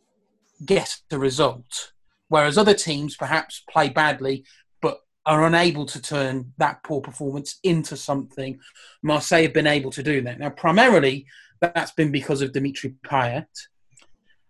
[0.65, 1.93] get the result.
[2.28, 4.43] Whereas other teams perhaps play badly,
[4.82, 8.60] but are unable to turn that poor performance into something.
[9.02, 10.39] Marseille have been able to do that.
[10.39, 11.26] Now, primarily,
[11.62, 13.48] that's been because of Dimitri Payet,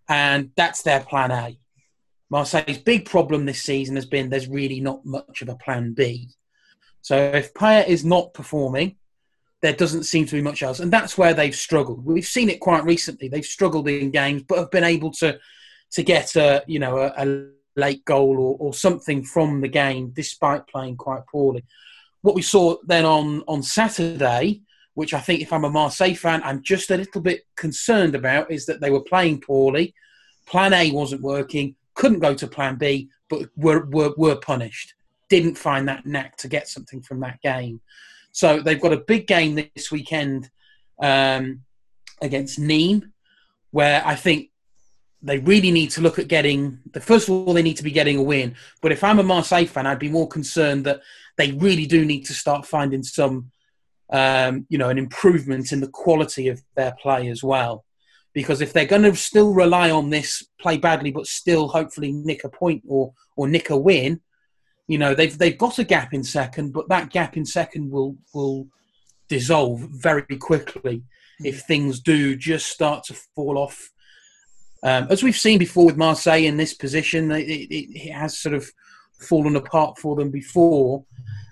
[0.09, 1.57] and that's their plan A.
[2.31, 6.29] Marseille's big problem this season has been there's really not much of a plan B.
[7.01, 8.97] So if Payet is not performing,
[9.61, 12.05] there doesn't seem to be much else, and that's where they've struggled.
[12.05, 13.27] We've seen it quite recently.
[13.27, 15.39] They've struggled in games, but have been able to
[15.91, 20.11] to get a you know a, a late goal or, or something from the game
[20.15, 21.65] despite playing quite poorly.
[22.21, 24.61] What we saw then on on Saturday
[24.99, 28.51] which I think if I'm a Marseille fan, I'm just a little bit concerned about,
[28.51, 29.93] is that they were playing poorly.
[30.45, 34.95] Plan A wasn't working, couldn't go to Plan B, but were, were, were punished.
[35.29, 37.81] Didn't find that knack to get something from that game.
[38.31, 40.49] So they've got a big game this weekend
[41.01, 41.61] um,
[42.21, 43.09] against Nîmes,
[43.71, 44.49] where I think
[45.21, 47.91] they really need to look at getting the first of all they need to be
[47.91, 48.55] getting a win.
[48.81, 51.01] But if I'm a Marseille fan, I'd be more concerned that
[51.37, 53.51] they really do need to start finding some
[54.11, 57.85] um, you know, an improvement in the quality of their play as well.
[58.33, 62.43] Because if they're going to still rely on this play badly, but still hopefully nick
[62.43, 64.21] a point or or nick a win,
[64.89, 68.17] you know, they've they've got a gap in second, but that gap in second will
[68.33, 68.67] will
[69.27, 71.03] dissolve very quickly
[71.41, 73.91] if things do just start to fall off.
[74.81, 78.55] Um, as we've seen before with Marseille in this position, it, it, it has sort
[78.55, 78.67] of
[79.19, 81.05] fallen apart for them before.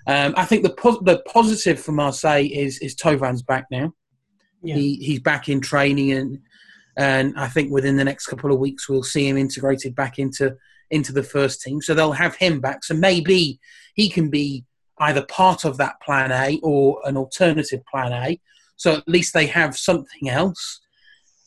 [0.08, 3.94] Um, I think the po- the positive for Marseille is is Thauvin's back now.
[4.64, 4.78] Yeah.
[4.78, 6.40] He he's back in training and
[6.98, 10.58] and I think within the next couple of weeks we'll see him integrated back into
[10.92, 11.82] into the first team.
[11.82, 12.84] So they'll have him back.
[12.84, 13.60] So maybe
[13.96, 14.66] he can be
[15.00, 18.40] either part of that plan A or an alternative plan A.
[18.76, 20.82] So at least they have something else.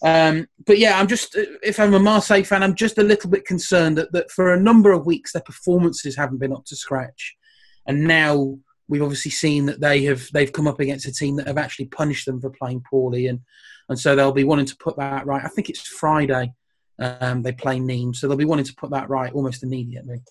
[0.03, 3.45] Um, but yeah, I'm just if I'm a Marseille fan, I'm just a little bit
[3.45, 7.37] concerned that, that for a number of weeks their performances haven't been up to scratch
[7.87, 11.47] and now we've obviously seen that they have they've come up against a team that
[11.47, 13.41] have actually punished them for playing poorly, and
[13.89, 15.45] and so they'll be wanting to put that right.
[15.45, 16.53] I think it's Friday
[17.01, 20.23] um, they play Nîmes, so they'll be wanting to put that right almost immediately.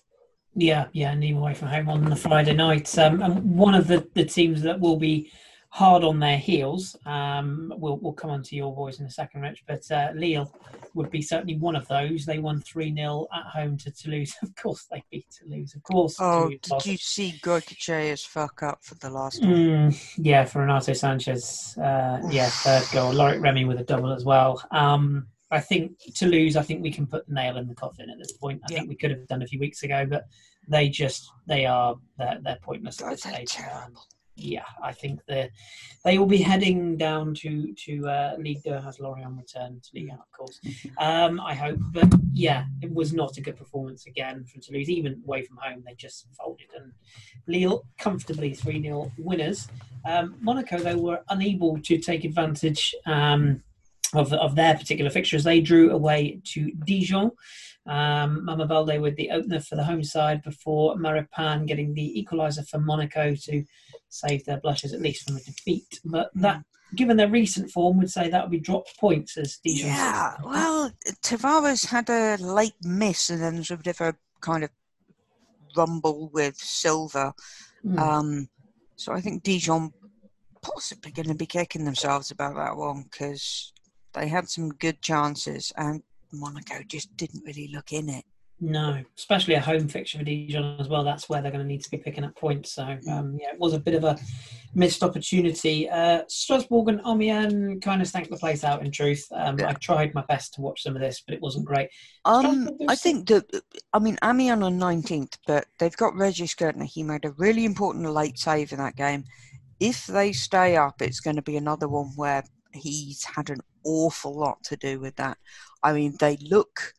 [0.54, 2.96] Yeah, yeah, Nîmes away from home on the Friday night.
[2.98, 5.30] Um, and one of the, the teams that will be
[5.70, 6.96] hard on their heels.
[7.06, 9.64] Um, we'll we'll come on to your boys in a second, Rich.
[9.66, 10.52] But uh, Lille
[10.94, 12.26] would be certainly one of those.
[12.26, 14.34] They won three 0 at home to Toulouse.
[14.42, 15.74] Of course, they beat Toulouse.
[15.74, 16.16] Of course.
[16.18, 16.86] Oh, did lost.
[16.86, 19.50] you see Goicoechea's fuck up for the last one?
[19.50, 21.78] Mm, yeah, for Renato Sanches.
[21.78, 23.12] Uh, yeah, third goal.
[23.12, 24.62] Loic Remy with a double as well.
[24.72, 26.56] Um, I think Toulouse.
[26.56, 28.60] I think we can put the nail in the coffin at this point.
[28.64, 28.78] I yeah.
[28.78, 30.24] think we could have done a few weeks ago, but
[30.68, 33.50] they just they are they're, they're pointless at this stage.
[33.50, 34.02] Terrible
[34.42, 35.50] yeah, I think they
[36.04, 40.08] they will be heading down to to uh, Ligue 2 as Lorient return to Ligue
[40.08, 40.60] 1, of course.
[40.98, 44.88] Um, I hope, but yeah, it was not a good performance again from Toulouse.
[44.88, 46.92] Even away from home, they just folded and
[47.46, 49.68] Lille comfortably three 0 winners.
[50.04, 52.94] Um, Monaco though were unable to take advantage.
[53.06, 53.62] Um,
[54.14, 57.30] of, of their particular fixtures, they drew away to Dijon.
[57.86, 62.66] Um, Mama Balde with the opener for the home side before Maripán getting the equaliser
[62.68, 63.64] for Monaco to
[64.08, 66.00] save their blushes at least from a defeat.
[66.04, 66.42] But Hmm.
[66.42, 69.88] that, given their recent form, would say that would be dropped points as Dijon.
[69.88, 70.92] Yeah, well,
[71.22, 74.70] Tavares had a late miss and then there was a bit of a kind of
[75.76, 77.32] rumble with Silva.
[77.84, 77.98] Mm.
[77.98, 78.48] Um,
[78.96, 79.92] so I think Dijon
[80.62, 83.72] possibly going to be kicking themselves about that one because
[84.14, 88.24] they had some good chances and Monaco just didn't really look in it.
[88.62, 91.02] No, especially a home fixture for Dijon as well.
[91.02, 92.72] That's where they're going to need to be picking up points.
[92.72, 94.18] So um, yeah, it was a bit of a
[94.74, 95.88] missed opportunity.
[95.88, 98.84] Uh, Strasbourg and Amiens kind of stank the place out.
[98.84, 99.70] In truth, um, Yeah.
[99.70, 101.88] I tried my best to watch some of this, but it wasn't great.
[102.26, 103.50] Um, I think that
[103.94, 106.84] I mean Amiens on nineteenth, but they've got Regis Gurtner.
[106.84, 109.24] He made a really important late save in that game.
[109.80, 112.44] If they stay up, it's going to be another one where
[112.74, 115.38] he's had an awful lot to do with that.
[115.82, 116.92] I mean, they look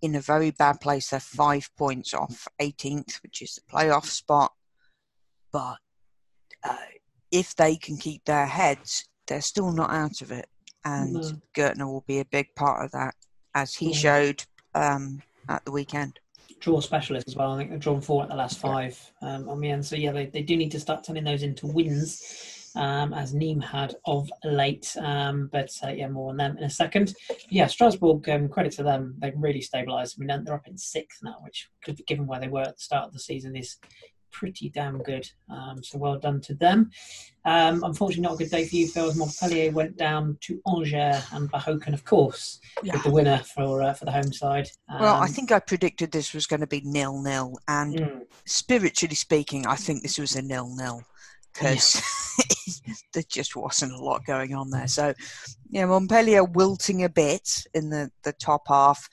[0.00, 1.10] in a very bad place.
[1.10, 4.52] They're five points off 18th, which is the playoff spot.
[5.52, 5.76] But
[6.64, 6.76] uh,
[7.30, 10.46] if they can keep their heads, they're still not out of it.
[10.84, 11.32] And No.
[11.56, 13.14] Gurtner will be a big part of that,
[13.54, 13.96] as he Yeah.
[13.96, 16.18] showed um, at the weekend.
[16.60, 17.52] draw specialist as well.
[17.52, 19.84] I think they've drawn four at the last five um, on the end.
[19.84, 22.22] So yeah, they, they do need to start turning those into wins,
[22.76, 24.96] um, as Nîmes had of late.
[25.00, 27.14] Um, but uh, yeah, more on them in a second.
[27.48, 28.28] Yeah, Strasbourg.
[28.28, 30.16] Um, credit to them, they've really stabilised.
[30.16, 31.68] I mean, they're up in sixth now, which,
[32.06, 33.76] given where they were at the start of the season, is
[34.30, 35.28] pretty damn good.
[35.50, 36.90] Um, so well done to them.
[37.44, 39.08] Um, unfortunately, not a good day for you, Phil.
[39.08, 43.92] As Montpellier went down to Angers and Bahoken, of course, with the winner for uh,
[43.92, 44.68] for the home side.
[44.88, 48.20] Well, I Um, think I predicted this was going to be nil nil, and mm,
[48.46, 51.02] spiritually speaking, I think this was a nil nil
[51.52, 52.00] because
[53.12, 54.88] there just wasn't a lot going on there.
[54.88, 55.14] So,
[55.70, 59.08] yeah, Montpellier wilting a bit in the, the top half.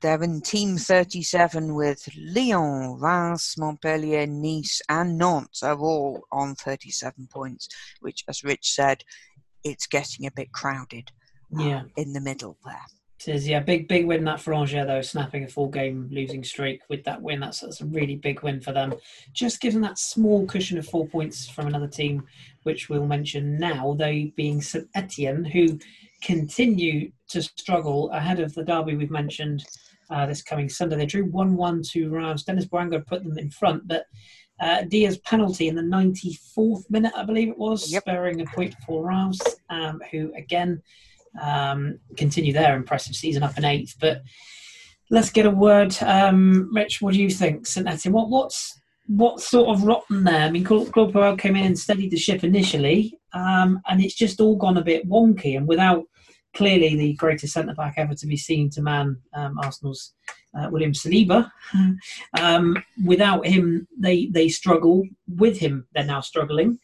[0.00, 7.28] They're in Team 37 with Lyon, Reims, Montpellier, Nice, and Nantes are all on 37
[7.30, 7.68] points,
[8.00, 9.04] which, as Rich said,
[9.62, 11.10] it's getting a bit crowded
[11.58, 11.82] uh, yeah.
[11.96, 12.86] in the middle there.
[13.26, 16.42] It is, yeah, big big win that for Angers though, snapping a four game losing
[16.42, 17.40] streak with that win.
[17.40, 18.94] That's, that's a really big win for them.
[19.34, 22.26] Just given that small cushion of four points from another team,
[22.62, 25.78] which we'll mention now, they being St Etienne, who
[26.22, 29.64] continue to struggle ahead of the derby we've mentioned
[30.08, 30.96] uh, this coming Sunday.
[30.96, 32.44] They drew one one to Reims.
[32.44, 34.06] Dennis Bouanga put them in front, but
[34.60, 38.02] uh, Dia's penalty in the 94th minute, I believe it was, Yep.
[38.02, 40.82] sparing a point for Reims, um, who again
[41.40, 43.96] um, continue their impressive season up in eighth.
[44.00, 44.22] But
[45.10, 47.02] let's get a word, um, Rich.
[47.02, 48.14] What do you think, St Etienne?
[48.14, 50.42] What what's what sort of rotten there?
[50.42, 54.40] I mean, Claude Puel came in and steadied the ship initially, um, and it's just
[54.40, 55.56] all gone a bit wonky.
[55.56, 56.04] And without
[56.54, 60.14] clearly the greatest centre back ever to be seen to man um, Arsenal's
[60.58, 61.50] uh, William Saliba,
[62.40, 65.04] um, without him, they they struggle.
[65.28, 66.78] With him, they're now struggling.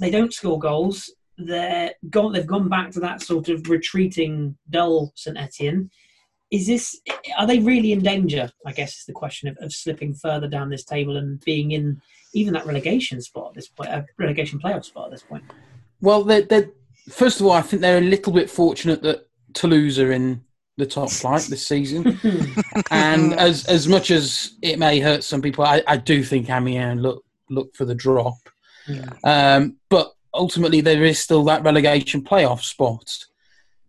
[0.00, 2.32] They don't score goals they're gone.
[2.32, 5.90] They've gone back to that sort of retreating, dull Saint Etienne.
[6.50, 7.00] Is this?
[7.38, 8.50] Are they really in danger?
[8.66, 12.00] I guess is the question of, of slipping further down this table and being in
[12.34, 15.44] even that relegation spot at this point, a relegation playoff spot at this point.
[16.00, 16.70] Well, they're, they're,
[17.08, 20.42] first of all, I think they're a little bit fortunate that Toulouse are in
[20.76, 22.18] the top flight this season.
[22.90, 27.00] and as as much as it may hurt some people, I, I do think Amiens
[27.00, 28.36] look look for the drop.
[28.86, 29.10] Yeah.
[29.24, 33.26] Um, but ultimately, there is still that relegation playoff spot,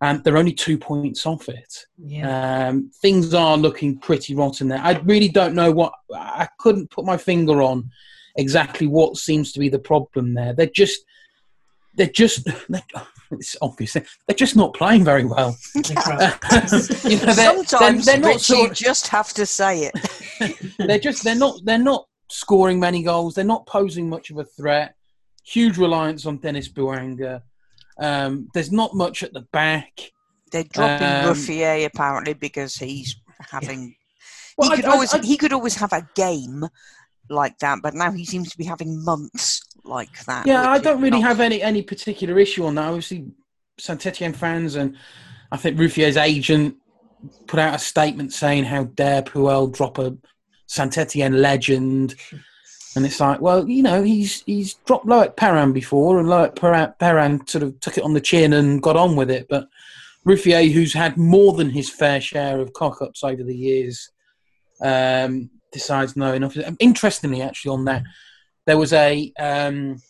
[0.01, 1.85] and they're only two points off it.
[1.97, 2.67] Yeah.
[2.67, 4.81] Um, things are looking pretty rotten there.
[4.81, 5.93] I really don't know what.
[6.13, 7.89] I couldn't put my finger on
[8.35, 10.53] exactly what seems to be the problem there.
[10.53, 11.01] They're just.
[11.95, 12.45] They're just.
[12.69, 12.83] They're,
[13.31, 13.93] it's obvious.
[13.93, 15.55] They're just not playing very well.
[15.75, 15.83] They're
[17.03, 20.73] you know, they're, Sometimes they're, they're not Rich, you just have to say it.
[20.79, 23.35] they're just they're not they're not scoring many goals.
[23.35, 24.95] They're not posing much of a threat.
[25.49, 27.41] Huge reliance on Dennis Bouanga.
[27.99, 30.11] Um, there's not much at the back.
[30.51, 33.15] They're dropping Um, Ruffier apparently because he's
[33.49, 33.95] having.
[34.57, 36.65] Well, he could I- always I- he could always have a game
[37.29, 40.45] like that, but now he seems to be having months like that.
[40.45, 42.85] Yeah, I don't really not- have any any particular issue on that.
[42.87, 43.25] Obviously,
[43.79, 44.97] Saint Etienne fans and
[45.51, 46.75] I think Ruffier's agent
[47.47, 50.15] put out a statement saying how dare Puel drop a
[50.67, 52.15] Saint Etienne legend.
[52.95, 56.55] And it's like, well, you know, he's he's dropped Loic Perrin before, and Loic
[56.99, 59.47] Perrin sort of took it on the chin and got on with it.
[59.47, 59.67] But
[60.25, 64.11] Ruffier, who's had more than his fair share of cock ups over the years,
[64.81, 66.57] um, decides no enough.
[66.79, 68.03] Interestingly, actually, on that,
[68.65, 70.01] there was a um,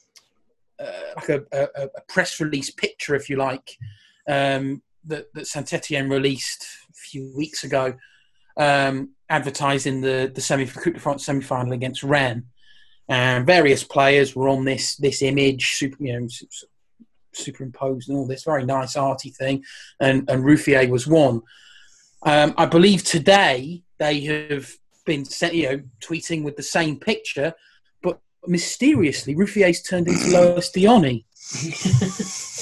[0.79, 3.77] uh, like a, a, a, press release picture, if you like,
[4.27, 7.93] um, that that Saint Etienne released a few weeks ago,
[8.55, 12.45] um, advertising the the semi Coupe de France semi final against Rennes,
[13.09, 16.27] and various players were on this this image, super, you know,
[17.33, 19.63] superimposed and all this very nice arty thing,
[19.99, 21.41] and and Ruffier was one.
[22.23, 24.71] Um, I believe today they have
[25.05, 27.53] been you know tweeting with the same picture,
[28.03, 31.25] but mysteriously Ruffier's turned into Lois Diony.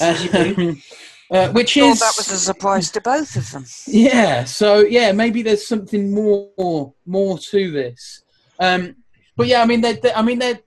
[0.00, 0.80] um,
[1.30, 3.66] uh, which is that was a surprise to both of them.
[3.86, 8.22] Yeah, so yeah, maybe there's something more more to this.
[8.58, 8.96] Um,
[9.38, 10.60] but yeah, I mean, they're, they're, I mean, they're,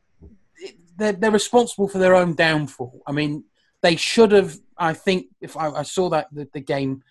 [0.98, 3.02] they're they're responsible for their own downfall.
[3.06, 3.44] I mean,
[3.82, 4.58] they should have.
[4.78, 7.04] I think if I, I saw that the, the game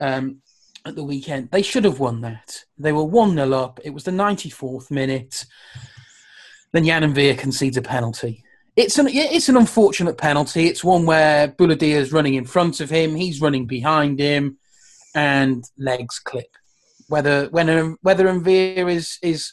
[0.00, 0.42] um,
[0.84, 2.64] at the weekend, they should have won that.
[2.76, 3.78] They were one 0 up.
[3.84, 5.46] It was the 94th minute.
[6.72, 8.42] Then Yann M'Vila concedes a penalty.
[8.74, 10.66] It's an it's an unfortunate penalty.
[10.66, 13.14] It's one where Boulaye Dia is running in front of him.
[13.14, 14.58] He's running behind him,
[15.14, 16.50] and legs clip.
[17.08, 19.52] Whether when whether M'Vila is is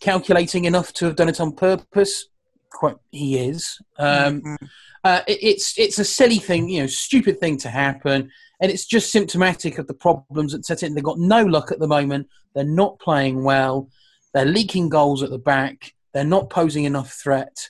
[0.00, 2.26] calculating enough to have done it on purpose,
[2.70, 3.78] quite he is.
[3.98, 4.64] Um, mm-hmm.
[5.04, 8.30] uh, it, it's it's a silly thing, you know, stupid thing to happen,
[8.60, 10.94] and it's just symptomatic of the problems at in.
[10.94, 12.28] They've got no luck at the moment.
[12.54, 13.88] They're not playing well.
[14.34, 15.94] They're leaking goals at the back.
[16.12, 17.68] They're not posing enough threat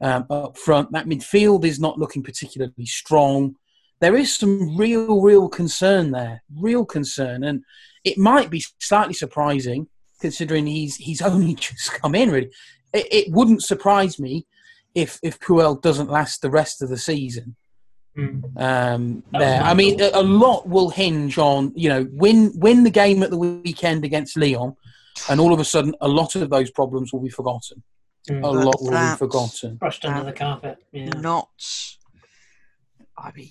[0.00, 0.92] um, up front.
[0.92, 3.56] That midfield is not looking particularly strong.
[4.00, 7.64] There is some real, real concern there, real concern, and
[8.04, 9.88] it might be slightly surprising
[10.20, 12.30] considering he's he's only just come in.
[12.30, 12.50] Really,
[12.92, 14.46] it, it wouldn't surprise me
[14.94, 17.56] if if Puel doesn't last the rest of the season.
[18.16, 18.60] Mm.
[18.60, 22.90] Um, there, I mean, a, a, lot will hinge on you know win win the
[22.90, 24.76] game at the weekend against Lyon,
[25.28, 27.82] and all of a sudden, a lot of those problems will be forgotten.
[28.30, 28.44] Mm.
[28.44, 30.78] A lot will be forgotten, brushed under the carpet.
[30.92, 31.10] Yeah.
[31.18, 31.48] Not,
[33.18, 33.50] I mean,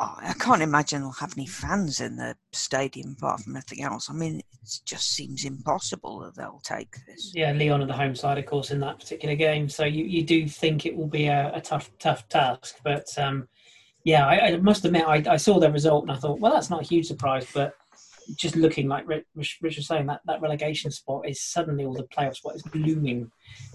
[0.00, 4.08] I can't imagine they'll have any fans in the stadium apart from anything else.
[4.08, 7.32] I mean, it just seems impossible that they'll take this.
[7.34, 9.68] Yeah, Lyon are the home side, of course, in that particular game.
[9.68, 12.76] So you, you do think it will be a, a tough tough task.
[12.84, 13.48] But um,
[14.04, 16.70] yeah, I, I, must admit, I, I saw the result and I thought, well, that's
[16.70, 17.46] not a huge surprise.
[17.52, 17.74] But
[18.36, 22.04] just looking like Rich, Rich was saying, that, that relegation spot is suddenly, all the
[22.04, 23.30] playoff spot is blooming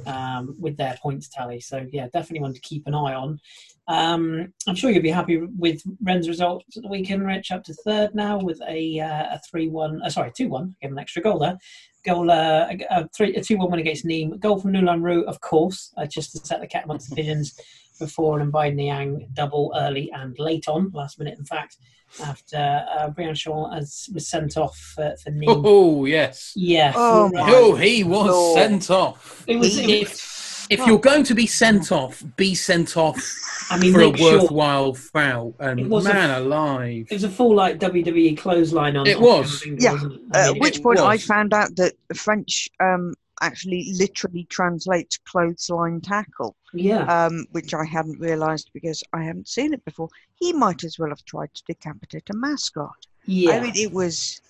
[0.06, 1.60] um, with their points tally.
[1.60, 3.40] So, yeah, definitely one to keep an eye on.
[3.88, 7.74] Um, I'm sure you'll be happy with Rennes' results at the weekend, Rich, up to
[7.74, 11.22] third now with a, uh, a 3 1, uh, sorry, 2 1, gave an extra
[11.22, 11.58] goal there.
[12.06, 14.40] Goal, uh, a, three, a 2 1 win against Nîmes.
[14.40, 17.60] Goal from Nolan Roux, of course, uh, just to set the cat amongst the pigeons
[18.00, 21.78] before and by Niang double early and late on, last minute, in fact
[22.22, 22.86] after
[23.18, 25.64] uh, Shaw has, was sent off for, for Nîmes.
[25.66, 26.54] Oh, yes.
[26.56, 26.94] Yeah.
[26.96, 28.60] Oh, oh he was Lord.
[28.60, 29.44] sent off.
[29.48, 30.22] It was, it was,
[30.70, 33.22] if, you're going to be sent off, be sent off
[33.70, 35.10] I mean, for a worthwhile sure.
[35.12, 35.56] foul.
[35.60, 37.08] And man a, alive.
[37.10, 39.08] It was a full like WWE clothesline on.
[39.08, 39.66] It was.
[39.66, 39.96] yeah.
[39.96, 40.22] It?
[40.34, 41.08] At mean, which point was.
[41.08, 46.56] I found out that the French um, actually literally translates clothesline tackle.
[46.74, 47.04] Yeah.
[47.06, 50.10] Um, which I hadn't realised because I hadn't seen it before.
[50.36, 53.06] He might as well have tried to decapitate a mascot.
[53.26, 53.52] Yeah.
[53.52, 54.42] I mean, it was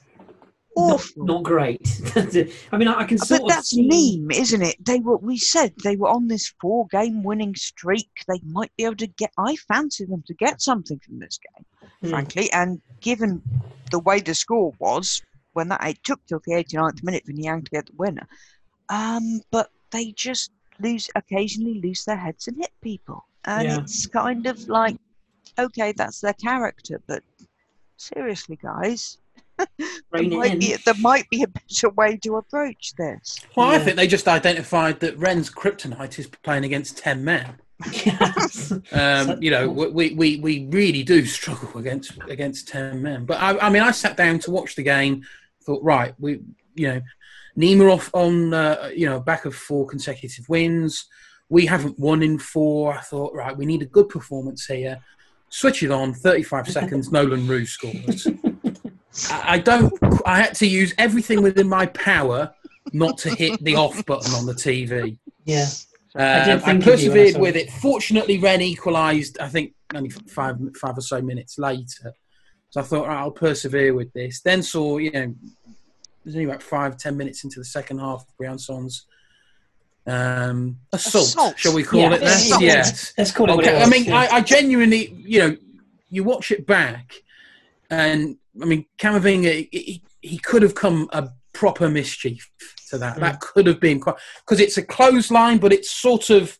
[0.75, 1.25] awful.
[1.25, 2.01] Not, not great.
[2.71, 3.87] I mean, I, can sort but that's see...
[3.87, 4.83] Nîmes, isn't it?
[4.83, 5.17] They were.
[5.17, 8.09] We said they were on this four-game winning streak.
[8.27, 9.31] They might be able to get.
[9.37, 11.65] I fancy them to get something from this game,
[12.03, 12.09] mm.
[12.09, 12.51] frankly.
[12.51, 13.41] And given
[13.91, 15.21] the way the score was,
[15.53, 18.27] when that it took till the 89th minute for Niang to get the winner,
[18.89, 23.79] um, but they just lose occasionally lose their heads and hit people, and yeah.
[23.79, 24.97] it's kind of like,
[25.59, 27.23] okay, that's their character, but
[27.97, 29.17] seriously, guys.
[30.11, 33.39] there, might be, there, might be, a better way to approach this.
[33.55, 33.77] Well, yeah.
[33.77, 37.55] I think they just identified that Rennes' kryptonite is playing against 10 men.
[38.91, 43.25] um, you know, we, we, we really do struggle against against 10 men.
[43.25, 45.23] But I, I mean, I sat down to watch the game,
[45.63, 46.39] thought, right, we,
[46.75, 47.01] you know,
[47.57, 51.05] Nîmes off on uh, you know back of four consecutive wins.
[51.49, 52.93] We haven't won in four.
[52.93, 54.99] I thought, right, we need a good performance here.
[55.49, 56.13] Switch it on.
[56.13, 57.11] Thirty-five seconds.
[57.11, 58.27] Nolan Roux scores.
[59.29, 59.93] I, I don't.
[60.25, 62.53] I had to use everything within my power
[62.91, 65.17] not to hit the off button on the TV.
[65.45, 65.65] Yeah.
[66.15, 67.69] Um, I, I, persevered with it.
[67.71, 69.39] Fortunately, Rennes equalised.
[69.39, 72.13] I think only five five or so minutes later.
[72.69, 74.41] So I thought right, I'll persevere with this.
[74.41, 75.33] Then saw you know
[76.23, 79.05] there's only about five, ten minutes into the second half, Briançon's
[80.05, 81.59] um, assault, Assault.
[81.59, 82.35] shall we call Yeah, it that?
[82.35, 82.61] assault.
[82.61, 83.13] Yes.
[83.17, 83.79] Let's call it what it Okay.
[83.79, 83.87] was.
[83.87, 84.17] I mean, yeah.
[84.17, 85.57] I, I genuinely, you know,
[86.09, 87.13] you watch it back,
[87.89, 92.49] and I mean, Camavinga, he, he could have come a proper mischief
[92.89, 93.17] to that.
[93.17, 93.21] Mm.
[93.21, 96.57] That could have been quite because it's a clothesline, but it's sort of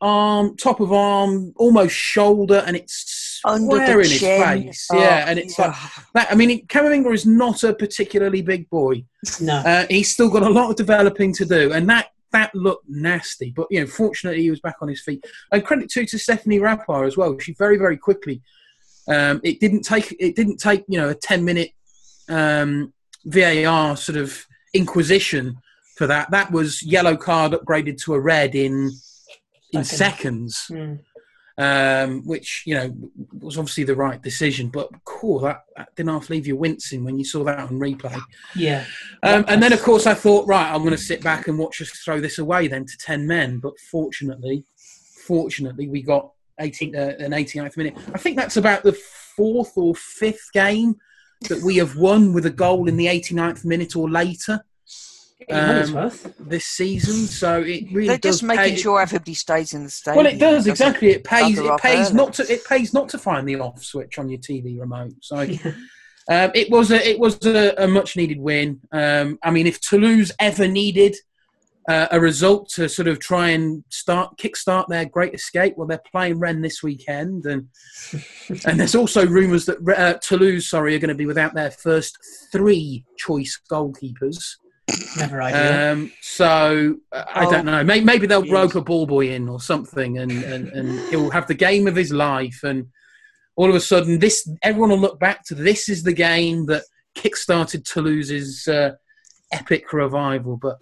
[0.00, 4.88] arm, top of arm, almost shoulder, and it's Under square in his face.
[4.92, 5.74] Oh, yeah, and it's like
[6.14, 6.30] that.
[6.30, 9.04] I mean, Camavinga is not a particularly big boy.
[9.40, 9.56] no.
[9.56, 13.52] Uh, he's still got a lot of developing to do, and that that looked nasty.
[13.56, 15.24] But you know, fortunately, he was back on his feet.
[15.52, 17.38] And credit too to Stephanie Frappart as well.
[17.38, 18.42] She very very quickly.
[19.06, 21.70] Um, it didn't take it didn't take you know a ten minute
[22.28, 22.92] um,
[23.26, 25.56] VAR sort of inquisition
[25.96, 26.30] for that.
[26.30, 28.90] That was yellow card upgraded to a red in
[29.72, 30.52] in Second.
[30.52, 30.98] seconds Mm.
[31.56, 32.92] um, which you know
[33.38, 34.68] was obviously the right decision.
[34.68, 38.20] But cool, that, that didn't half leave you wincing when you saw that on replay.
[38.56, 38.84] Yeah.
[39.22, 41.80] Um, and then, of course, I thought, right, I'm going to sit back and watch
[41.80, 43.58] us throw this away then to ten men.
[43.58, 44.64] But fortunately,
[45.26, 46.30] fortunately, we got
[46.60, 47.94] 18, uh, an 89th minute.
[48.14, 48.92] I think that's about the
[49.36, 50.96] fourth or fifth game
[51.48, 54.64] that we have won with a goal in the 89th minute or later
[55.40, 57.26] Get your money's Um, this season.
[57.26, 60.24] So it really They're does just making pay- sure everybody stays in the stadium.
[60.24, 61.10] well, it does Doesn't- exactly.
[61.10, 61.58] It pays.
[61.58, 62.14] It pays early.
[62.16, 62.52] not to.
[62.52, 65.12] It pays not to find the off switch on your TV remote.
[65.20, 65.36] So
[66.30, 68.80] um, it was a it was a, a much needed win.
[68.92, 71.16] Um, I mean, if Toulouse ever needed
[71.88, 76.00] uh, a result to sort of try and start kickstart their great escape, well, they're
[76.10, 77.68] playing Rennes this weekend, and
[78.66, 82.18] and there's also rumours that uh, Toulouse, sorry, are going to be without their first
[82.52, 84.56] three choice goalkeepers.
[85.16, 85.92] Never ideal.
[85.92, 87.82] Um, so uh, I don't know.
[87.84, 88.52] Maybe, maybe they'll jeez.
[88.52, 91.96] rope a ball boy in or something, and, and, and he'll have the game of
[91.96, 92.60] his life.
[92.62, 92.86] And
[93.56, 96.84] all of a sudden, this everyone will look back to this is the game that
[97.14, 98.92] kickstarted Toulouse's uh,
[99.54, 100.56] epic revival.
[100.56, 100.78] But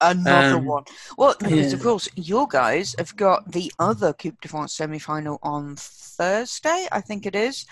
[0.00, 0.84] Another Um, one.
[1.16, 5.38] Well, because of course, your guys have got the other Coupe de France semi final
[5.42, 7.64] on Thursday, I think it is,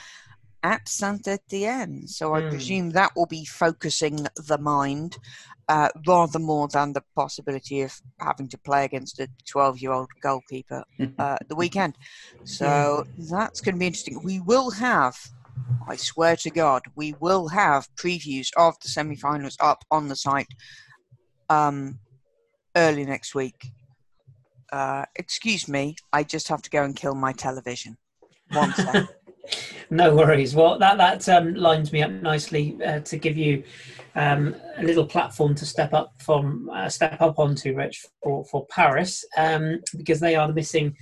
[0.62, 2.08] at Saint Etienne.
[2.08, 2.48] So I Hmm.
[2.48, 5.18] presume that will be focusing the mind
[5.68, 10.10] uh, rather more than the possibility of having to play against a 12 year old
[10.22, 10.84] goalkeeper
[11.18, 11.96] uh, the weekend.
[12.44, 14.20] So that's going to be interesting.
[14.24, 15.16] We will have.
[15.88, 20.48] I swear to God, we will have previews of the semi-finals up on the site
[21.48, 21.98] um,
[22.76, 23.70] early next week.
[24.72, 27.96] Uh, excuse me, I just have to go and kill my television.
[28.52, 29.08] One sec.
[29.90, 30.54] No worries.
[30.54, 33.62] Well, that that um, lines me up nicely uh, to give you
[34.14, 38.66] um, a little platform to step up from uh, step up onto, Rich, for for
[38.66, 40.96] Paris, um, because they are the missing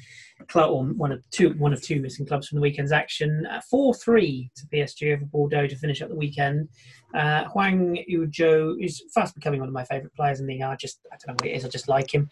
[0.48, 3.46] club, or one of two one of two missing clubs from the weekend's action.
[3.70, 6.68] Four three to PSG over Bordeaux to finish up the weekend.
[7.14, 10.66] Uh, Hwang Ui-jo is fast becoming one of my favourite players in the year.
[10.66, 11.64] I just I don't know what it is.
[11.64, 12.28] I just like him.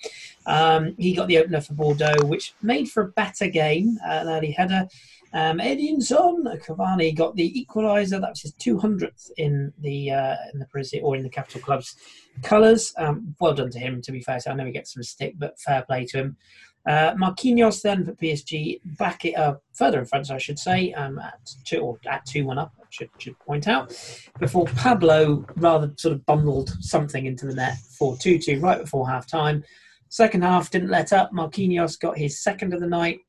[0.47, 3.97] Um, he got the opener for Bordeaux, which made for a better game.
[4.05, 4.89] Uh, an early header.
[5.35, 8.21] Um, Edinson Cavani got the equaliser.
[8.21, 11.97] That was his 200th in the uh, in the Brazil or in the capital club's
[12.43, 12.93] colours.
[12.99, 14.03] Um, well done to him.
[14.03, 16.37] To be fair, so I know he gets some stick, but fair play to him.
[16.85, 21.19] Uh, Marquinhos then for PSG back it up further in front, I should say, um,
[21.19, 22.73] at two or at two one up.
[22.79, 23.97] I should should point out
[24.39, 29.09] before Pablo rather sort of bundled something into the net for two two right before
[29.09, 29.65] half time.
[30.09, 31.33] Second half didn't let up.
[31.33, 33.21] Marquinhos got his second of the night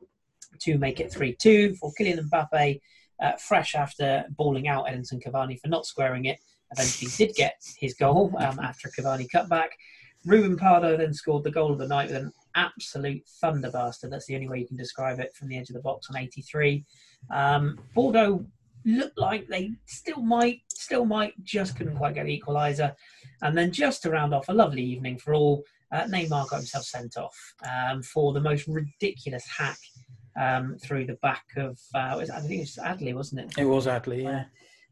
[0.63, 2.79] to make it 3 2 for Kylian Mbappe,
[3.21, 6.39] uh, fresh after balling out Edinson Cavani for not squaring it.
[6.71, 9.69] Eventually did get his goal um, after Cavani cutback.
[10.25, 14.09] Ruben Pardo then scored the goal of the night with an absolute thunderbuster.
[14.09, 16.17] That's the only way you can describe it from the edge of the box on
[16.17, 16.85] 83.
[17.29, 18.45] Um, Bordeaux
[18.85, 22.95] looked like they still might, still might, just couldn't quite get the equaliser.
[23.41, 26.85] And then just to round off a lovely evening for all, uh, Neymar got himself
[26.85, 27.37] sent off
[27.69, 29.77] um, for the most ridiculous hack
[30.39, 33.57] um, through the back of, uh, I think it was Adli, wasn't it?
[33.57, 34.45] it was Adli, yeah.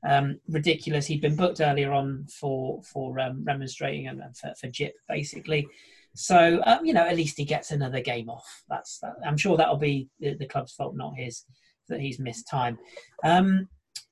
[0.08, 1.08] um, ridiculous.
[1.08, 5.68] He'd been booked earlier on for for um, remonstrating and and for, for Jip basically.
[6.14, 8.64] So um, you know, at least he gets another game off.
[8.70, 11.46] That's that, I'm sure that'll be the, the club's fault, not his,
[11.88, 12.78] that he's missed time.
[13.24, 13.68] Um,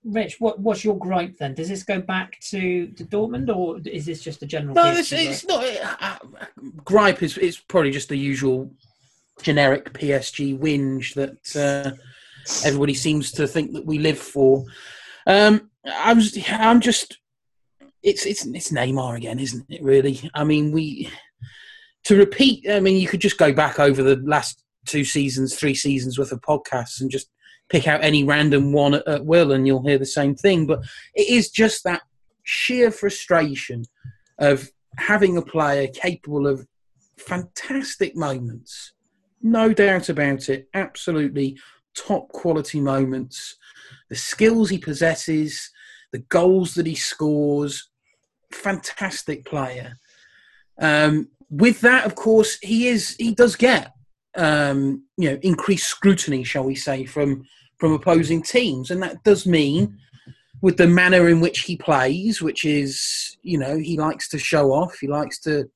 [0.05, 1.53] Rich, what what's your gripe then?
[1.53, 4.73] Does this go back to, to Dortmund or is this just a general?
[4.73, 5.65] No, it's, it's not.
[5.99, 6.17] Uh,
[6.85, 8.71] gripe is it's probably just the usual
[9.41, 11.91] generic PSG whinge that uh,
[12.65, 14.65] everybody seems to think that we live for.
[15.27, 17.17] Um, I was, I'm just,
[18.01, 19.83] it's it's it's Neymar again, isn't it?
[19.83, 20.29] Really?
[20.33, 21.09] I mean, we
[22.05, 22.69] to repeat.
[22.69, 26.31] I mean, you could just go back over the last two seasons, three seasons worth
[26.31, 27.29] of podcasts, and just
[27.69, 30.65] pick out any random one at, at will, and you'll hear the same thing.
[30.65, 30.81] But
[31.13, 32.01] it is just that
[32.43, 33.85] sheer frustration
[34.39, 36.65] of having a player capable of
[37.17, 38.93] fantastic moments.
[39.41, 40.67] No doubt about it.
[40.73, 41.57] Absolutely
[41.95, 43.57] top quality moments.
[44.09, 45.69] The skills he possesses,
[46.11, 47.89] the goals that he scores,
[48.51, 49.93] fantastic player.
[50.79, 53.93] Um, with that, of course, he is he does get
[54.35, 57.43] um, you know increased scrutiny, shall we say, from
[57.77, 59.97] from opposing teams, and that does mean
[60.61, 64.71] with the manner in which he plays, which is you know he likes to show
[64.71, 65.69] off, he likes to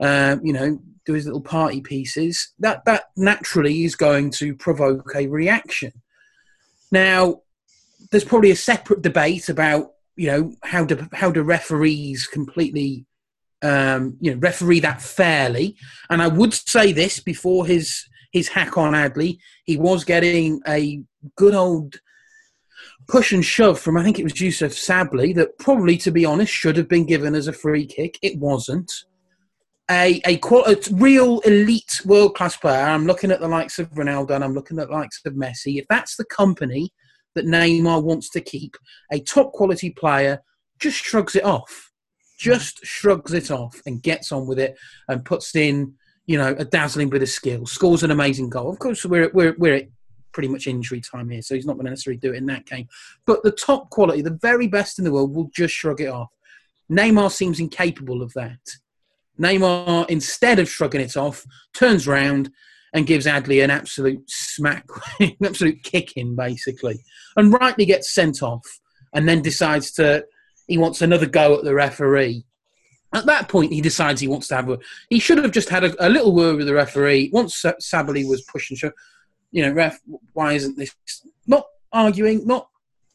[0.00, 2.52] uh, you know do his little party pieces.
[2.58, 5.92] That that naturally is going to provoke a reaction.
[6.92, 7.42] Now,
[8.10, 13.06] there's probably a separate debate about you know how do how do referees completely
[13.62, 15.76] um, you know referee that fairly.
[16.10, 21.02] And I would say this before his his hack on Adli, he was getting a
[21.36, 21.96] good old
[23.08, 26.52] push and shove from I think it was Youssouf Sabaly that probably, to be honest,
[26.52, 28.18] should have been given as a free kick.
[28.22, 28.92] It wasn't.
[29.90, 32.82] A a, a real elite world class player.
[32.82, 35.78] I'm looking at the likes of Ronaldo and I'm looking at the likes of Messi.
[35.78, 36.92] If that's the company
[37.34, 38.76] that Neymar wants to keep,
[39.12, 40.42] a top quality player
[40.80, 41.92] just shrugs it off,
[42.38, 44.76] just shrugs it off and gets on with it
[45.08, 45.94] and puts in,
[46.26, 48.70] you know, a dazzling bit of skill, scores an amazing goal.
[48.70, 49.88] Of course, we're we're we're at
[50.32, 52.66] pretty much injury time here, so he's not going to necessarily do it in that
[52.66, 52.88] game.
[53.24, 56.30] But the top quality, the very best in the world, will just shrug it off.
[56.90, 58.58] Neymar seems incapable of that.
[59.40, 62.50] Neymar, instead of shrugging it off, turns round
[62.92, 64.86] and gives Adli an absolute smack,
[65.20, 67.02] an absolute kicking, basically,
[67.36, 68.66] and rightly gets sent off,
[69.14, 70.24] and then decides to
[70.66, 72.44] he wants another go at the referee.
[73.14, 74.78] At that point, he decides he wants to have a.
[75.10, 78.42] He should have just had a, a little word with the referee once Sabaly was
[78.42, 78.76] pushing.
[79.52, 80.00] You know, ref,
[80.32, 80.94] why isn't this
[81.46, 82.46] not arguing?
[82.46, 82.68] Not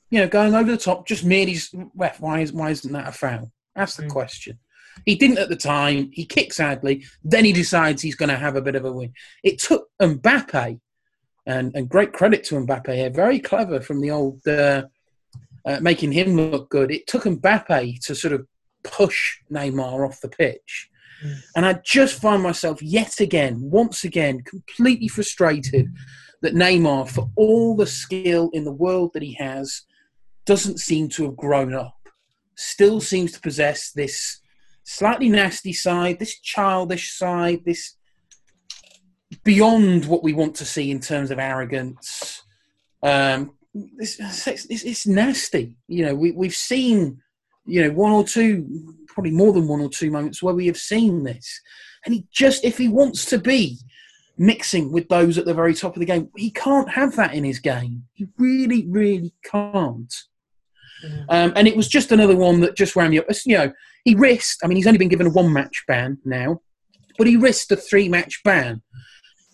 [0.09, 1.07] you know going over the top.
[1.07, 1.57] Just merely
[1.95, 3.51] ref, why is why isn't that a foul?
[3.75, 4.09] That's the mm.
[4.09, 4.59] question.
[5.05, 6.09] He didn't at the time.
[6.13, 7.05] He kicks Adli.
[7.23, 9.13] Then he decides he's going to have a bit of a win.
[9.43, 10.79] It took Mbappe,
[11.45, 13.09] and, and great credit to Mbappe here.
[13.09, 14.83] Very clever from the old, uh,
[15.65, 16.91] uh, making him look good.
[16.91, 18.45] It took Mbappe to sort of
[18.83, 20.89] push Neymar off the pitch.
[21.23, 21.41] Mm.
[21.55, 25.91] And I just find myself yet again, once again, completely frustrated
[26.41, 29.83] that Neymar, for all the skill in the world that he has,
[30.45, 31.95] doesn't seem to have grown up.
[32.55, 34.40] Still seems to possess this
[34.83, 37.95] slightly nasty side, this childish side, this
[39.43, 42.43] beyond what we want to see in terms of arrogance.
[43.03, 45.75] Um, it's, it's, it's, nasty.
[45.87, 47.21] You know, we, we've seen,
[47.65, 50.77] you know, one or two, probably more than one or two moments where we have
[50.77, 51.61] seen this.
[52.05, 53.77] And he just, if he wants to be
[54.37, 57.43] mixing with those at the very top of the game, he can't have that in
[57.43, 58.03] his game.
[58.13, 60.13] He really, really can't.
[61.03, 61.25] Mm.
[61.29, 63.25] Um, and it was just another one that just wound me up.
[63.45, 63.71] You know,
[64.03, 66.61] he risked, I mean, he's only been given a one match ban now,
[67.17, 68.81] but he risked a three match ban.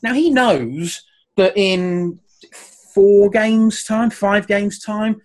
[0.03, 1.01] Now, he knows
[1.35, 2.19] that in
[2.93, 5.21] four games' time, five games' time,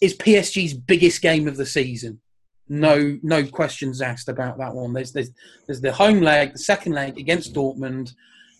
[0.00, 2.20] is PSG's biggest game of the season.
[2.68, 4.92] No, no questions asked about that one.
[4.92, 5.30] There's, there's,
[5.66, 8.14] there's the home leg, the second leg against Dortmund.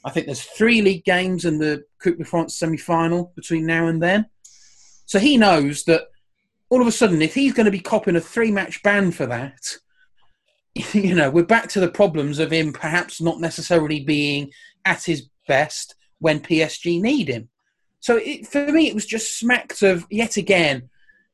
[0.04, 4.02] I think there's three league games and the Coupe de France semi-final between now and
[4.02, 4.26] then.
[5.06, 6.02] So he knows that
[6.72, 9.76] all of a sudden, if he's going to be copping a three-match ban for that,
[10.94, 14.50] you know, we're back to the problems of him perhaps not necessarily being
[14.86, 17.50] at his best when PSG need him.
[18.00, 20.88] So it, for me, it was just smacked of yet again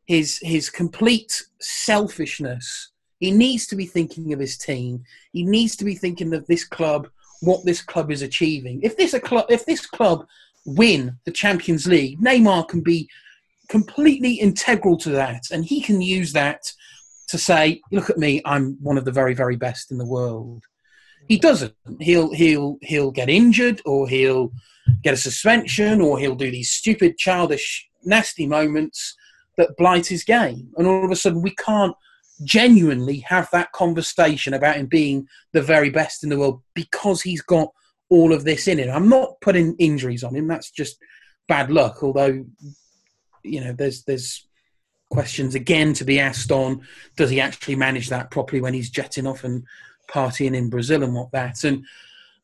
[0.07, 2.91] his his complete selfishness.
[3.21, 5.05] He needs to be thinking of his team.
[5.33, 7.07] He needs to be thinking of this club,
[7.43, 8.81] what this club is achieving.
[8.83, 10.27] If this club, if this club
[10.67, 13.09] win the Champions League, Neymar can be
[13.69, 16.73] completely integral to that, and he can use that
[17.29, 20.65] to say, "Look at me, I'm one of the very, very best in the world."
[21.29, 21.43] He mm.
[21.43, 21.75] doesn't.
[22.01, 24.53] He'll he'll he'll get injured, or he'll
[25.03, 29.15] get a suspension, or he'll do these stupid, childish, nasty moments
[29.57, 31.95] that blight his game, and all of a sudden we can't
[32.45, 37.43] genuinely have that conversation about him being the very best in the world because he's
[37.43, 37.69] got
[38.11, 38.91] all of this in him.
[38.91, 40.47] I'm not putting injuries on him.
[40.47, 40.99] That's just
[41.47, 42.03] bad luck.
[42.03, 42.45] Although,
[43.43, 44.47] you know, there's there's
[45.11, 46.83] questions again to be asked on
[47.17, 49.65] does he actually manage that properly when he's jetting off and
[50.11, 51.65] partying in Brazil and what that.
[51.65, 51.85] And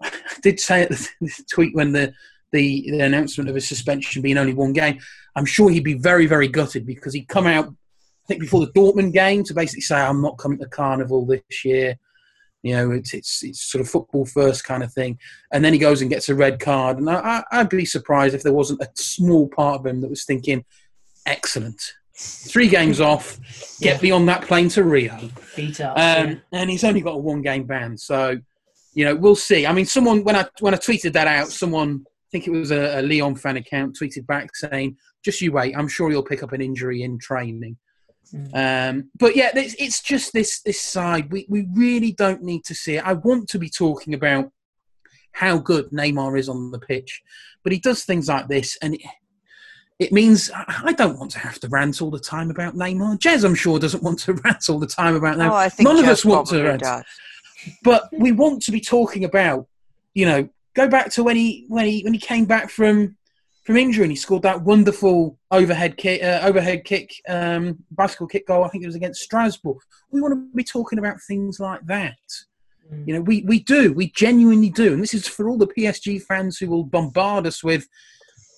[0.02, 0.10] I
[0.42, 2.12] did say at the tweet when the,
[2.52, 4.98] the, the announcement of his suspension being only one game,
[5.36, 7.68] I'm sure he'd be very very gutted because he'd come out
[8.24, 11.64] I think before the Dortmund game to basically say I'm not coming to Carnival this
[11.64, 11.98] year.
[12.62, 15.18] You know, it's it's it's sort of football first kind of thing,
[15.52, 16.96] and then he goes and gets a red card.
[16.96, 20.24] And I, I'd be surprised if there wasn't a small part of him that was
[20.24, 20.64] thinking,
[21.26, 23.40] "Excellent, Three games off,
[23.80, 24.00] get yeah.
[24.00, 25.18] beyond that plane to Rio.
[25.56, 25.98] Beat up.
[25.98, 26.34] Um, yeah.
[26.52, 27.98] And he's only got a one game ban.
[27.98, 28.38] So,
[28.94, 29.66] you know, we'll see.
[29.66, 32.70] I mean, someone when I when I tweeted that out, someone I think it was
[32.70, 35.76] a, a Lyon fan account tweeted back saying, "Just you wait.
[35.76, 37.78] I'm sure he'll pick up an injury in training."
[38.32, 38.90] Mm.
[38.92, 41.32] Um, but yeah, it's, it's just this this side.
[41.32, 43.04] We we really don't need to see it.
[43.04, 44.52] I want to be talking about
[45.32, 47.22] how good Neymar is on the pitch,
[47.64, 49.00] but he does things like this, and it,
[50.04, 53.18] it means I I don't want to have to rant all the time about Neymar.
[53.18, 55.50] Jez, I'm sure, doesn't want to rant all the time about Neymar.
[55.50, 57.04] Oh, I think None of us want to rant does.
[57.82, 59.66] but we want to be talking about,
[60.12, 63.16] you know, go back to when he when he when he came back from
[63.64, 68.46] from injury and he scored that wonderful overhead kick, uh, overhead kick, um, bicycle kick
[68.46, 68.62] goal.
[68.62, 69.78] I think it was against Strasbourg.
[70.10, 72.18] We want to be talking about things like that.
[72.92, 73.08] Mm.
[73.08, 76.22] You know, we we do, we genuinely do, and this is for all the PSG
[76.22, 77.88] fans who will bombard us with,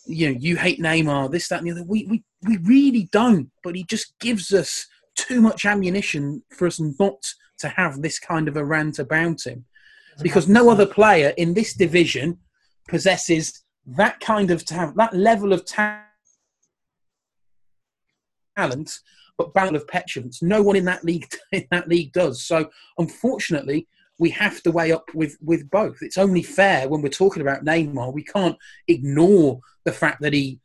[0.06, 1.84] you know, you hate Neymar, this, that, and the other.
[1.84, 4.86] We we we really don't, but he just gives us
[5.16, 9.64] too much ammunition for us not to have this kind of a rant about him
[10.22, 12.38] because no other player in this division
[12.88, 16.02] possesses that kind of talent, that level of talent,
[19.38, 20.42] but barrel of petulance.
[20.42, 22.42] No one in that league in that league does.
[22.42, 23.86] So, unfortunately,
[24.18, 25.98] we have to weigh up with with both.
[26.00, 28.12] It's only fair when we're talking about Neymar.
[28.12, 28.56] We can't
[28.88, 30.60] ignore the fact that he,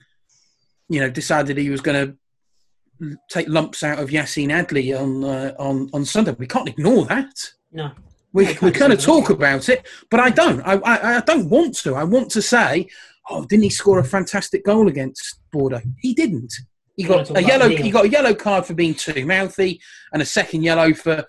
[0.89, 5.53] you know, decided he was going to take lumps out of Yassine Adli on uh,
[5.59, 6.35] on on Sunday.
[6.37, 7.51] We can't ignore that.
[7.71, 7.91] No.
[8.33, 9.33] We, we kind of talk that.
[9.33, 10.61] about it, but I don't.
[10.61, 11.95] I, I, I don't want to.
[11.95, 12.87] I want to say,
[13.29, 15.81] oh, didn't he score a fantastic goal against Bordeaux?
[15.99, 16.53] He didn't.
[16.95, 17.67] He got a yellow.
[17.67, 19.81] He got a yellow card for being too mouthy,
[20.13, 21.25] and a second yellow for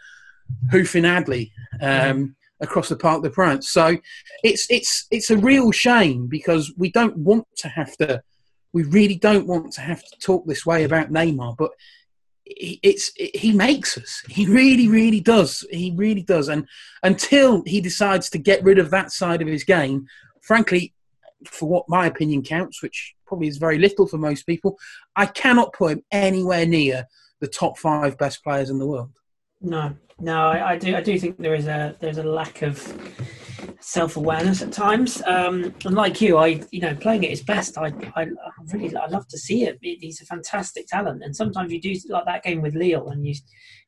[0.71, 3.71] hoofing Adli um, across the Parc de France.
[3.71, 3.97] So
[4.43, 8.23] it's it's it's a real shame because we don't want to have to.
[8.73, 11.73] We really don't want to have to talk this way about Neymar, but
[12.47, 14.23] it's he makes us.
[14.29, 15.67] He really, really does.
[15.71, 16.49] He really does.
[16.49, 16.67] And
[17.03, 20.07] until he decides to get rid of that side of his game,
[20.43, 20.95] frankly,
[21.45, 24.79] for what my opinion counts, which probably is very little for most people,
[25.17, 27.07] I cannot put him anywhere near
[27.41, 29.11] the top five best players in the world.
[29.63, 30.97] No, no, I, I do.
[30.97, 32.79] I do think there is a there's a lack of
[33.81, 35.23] self awareness at times.
[35.27, 38.27] Um, and like you, I you know playing at his best, I, I, I
[38.73, 39.79] really I love to see it.
[39.81, 43.35] He's a fantastic talent, and sometimes you do like that game with Lille, and you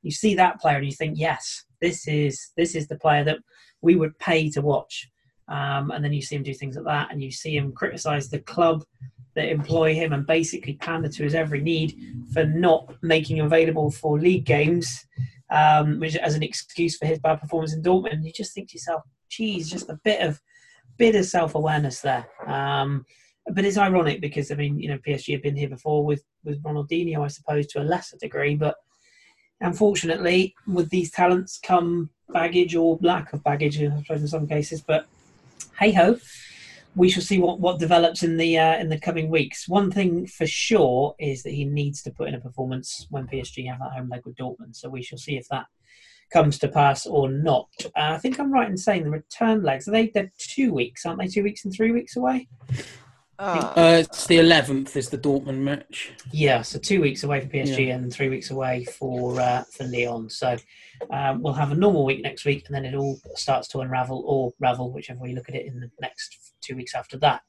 [0.03, 3.39] you see that player and you think, yes, this is this is the player that
[3.81, 5.09] we would pay to watch.
[5.47, 8.29] Um, and then you see him do things like that, and you see him criticise
[8.29, 8.85] the club
[9.35, 11.99] that employ him and basically pander to his every need
[12.33, 15.05] for not making available for league games
[15.55, 18.25] um, which as an excuse for his bad performance in Dortmund.
[18.25, 20.41] You just think to yourself, geez, just a bit of
[20.99, 22.27] bit of self awareness there.
[22.47, 23.07] Um,
[23.47, 26.63] but it's ironic because I mean, you know, PSG have been here before with with
[26.63, 28.75] Ronaldinho, I suppose, to a lesser degree, but
[29.61, 34.81] unfortunately, with these talents come baggage or lack of baggage, I suppose, in some cases.
[34.81, 35.07] But
[35.79, 36.19] hey ho,
[36.97, 39.69] we shall see what, what develops in the uh, in the coming weeks.
[39.69, 43.69] One thing for sure is that he needs to put in a performance when PSG
[43.69, 44.77] have that home leg with Dortmund.
[44.77, 45.67] So we shall see if that
[46.33, 47.69] comes to pass or not.
[47.85, 51.05] Uh, I think I'm right in saying the return legs are they they're two weeks,
[51.05, 51.29] aren't they?
[51.29, 52.49] Two weeks and three weeks away.
[53.39, 56.13] Uh, Uh, it's the 11th is the Dortmund match.
[56.33, 60.31] Yeah, so two weeks away for PSG and three weeks away for uh, for Lyon.
[60.31, 60.57] So
[61.11, 64.23] um, we'll have a normal week next week, and then it all starts to unravel
[64.27, 67.43] or ravel, whichever way you look at it, in the next two weeks after that.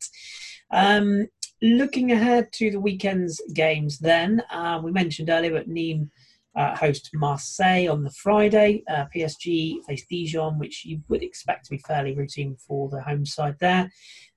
[0.71, 1.27] Um,
[1.61, 6.09] looking ahead to the weekend's games, then uh, we mentioned earlier that Nîmes
[6.55, 8.83] uh, host Marseille on the Friday.
[8.89, 13.25] Uh, PSG face Dijon, which you would expect to be fairly routine for the home
[13.25, 13.91] side there.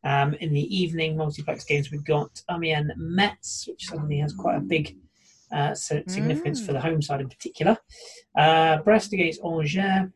[0.04, 4.60] Um, in the evening multiplex games, we've got Amiens Metz, which suddenly has quite a
[4.60, 4.96] big
[5.52, 6.66] uh, significance Mm.
[6.66, 7.76] for the home side in particular.
[8.36, 10.10] Uh, Brest against Angers.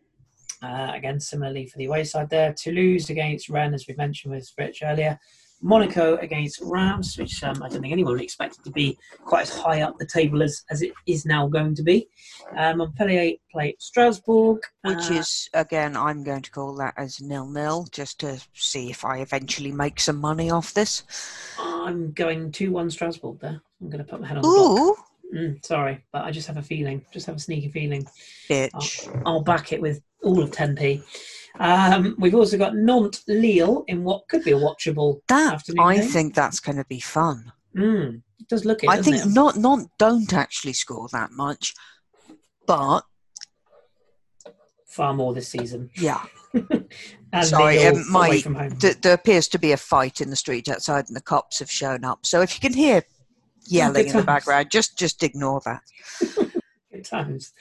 [0.63, 2.55] Uh, again, similarly for the away side there.
[2.57, 5.19] Toulouse against Rennes, as we mentioned with Rich earlier.
[5.63, 9.43] Monaco against Reims, which um, I don't think anyone would expect it to be quite
[9.43, 12.09] as high up the table as, as it is now going to be.
[12.57, 14.61] Um, Montpellier play Strasbourg.
[14.83, 18.91] which uh, is again, I'm going to call that as nil nil, just to see
[18.91, 21.05] if I eventually make some money off this.
[21.59, 23.61] I'm going 2 1 Strasbourg there.
[23.81, 24.79] I'm going to put my head on the block.
[24.79, 24.97] Ooh,
[25.35, 28.07] Mm, sorry, but I just have a feeling, just have a sneaky feeling.
[28.51, 29.23] bitch!
[29.25, 31.03] I'll back it with all of 10p.
[31.61, 35.81] Um, we've also got Nantes Lille in what could be a watchable That afternoon.
[35.87, 36.09] I game.
[36.09, 37.53] think that's going to be fun.
[37.77, 38.89] Mm, it does look it.
[38.91, 39.29] I think it?
[39.29, 41.75] not not don't actually score that much,
[42.67, 43.03] but
[44.87, 45.91] far more this season.
[45.97, 46.23] yeah,
[47.35, 48.77] And Sorry, um, my- away from home.
[48.77, 51.71] th- there appears to be a fight in the street outside, and the cops have
[51.71, 52.27] shown up.
[52.27, 53.03] So if you can hear
[53.67, 55.81] yelling in the background, just just ignore that.
[57.13, 57.53] Times.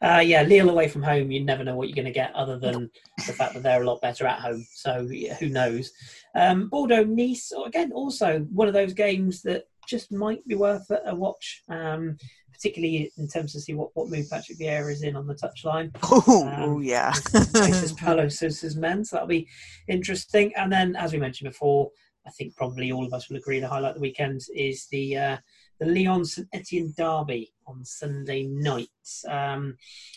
[0.00, 2.58] Uh, yeah, Lille away from home, you never know what you're going to get other
[2.58, 2.90] than
[3.26, 4.64] the fact that they're a lot better at home.
[4.72, 5.90] So yeah, who knows?
[6.34, 11.14] Um, Bordeaux Nice, again, also one of those games that just might be worth a,
[11.14, 11.62] watch.
[11.68, 12.16] Um,
[12.52, 15.90] particularly in terms to see what, what mood Patrick Vieira is in on the touchline.
[16.02, 17.12] Oh, um, yeah.
[17.54, 19.48] faces Paulo Sousa's men, so that'll be
[19.88, 20.52] interesting.
[20.56, 21.90] And then, as we mentioned before,
[22.26, 25.16] I think probably all of us will agree the highlight of the weekend is the
[25.16, 25.36] uh,
[25.80, 28.88] the Lyon St Etienne derby on Sunday night.
[29.28, 29.76] Um,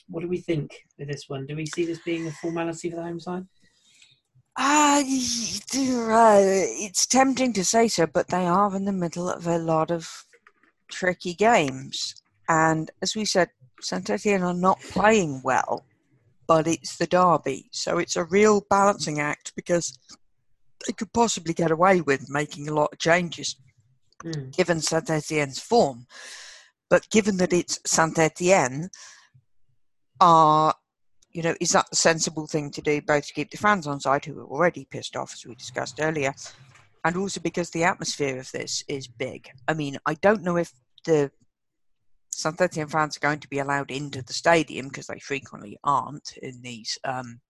[0.09, 1.47] what do we think with this one?
[1.47, 3.45] Do we see this being a formality for the home side?
[4.57, 9.89] Uh, it's tempting to say so, but they are in the middle of a lot
[9.89, 10.25] of
[10.91, 12.21] tricky games.
[12.49, 13.49] And as we said,
[13.81, 15.85] Saint Etienne are not playing well,
[16.45, 17.69] but it's the derby.
[17.71, 19.97] So it's a real balancing act because
[20.85, 23.55] they could possibly get away with making a lot of changes
[24.23, 24.55] mm.
[24.55, 26.05] given Saint Etienne's form.
[26.89, 28.89] But given that it's Saint Etienne,
[30.19, 30.73] are
[31.31, 33.99] you know, is that a sensible thing to do, both to keep the fans on
[33.99, 36.33] side who are already pissed off, as we discussed earlier,
[37.03, 39.49] and also because the atmosphere of this is big.
[39.67, 40.71] I mean, I don't know if
[41.05, 41.31] the
[42.31, 46.37] Saint Etienne fans are going to be allowed into the stadium because they frequently aren't
[46.41, 47.41] in these um,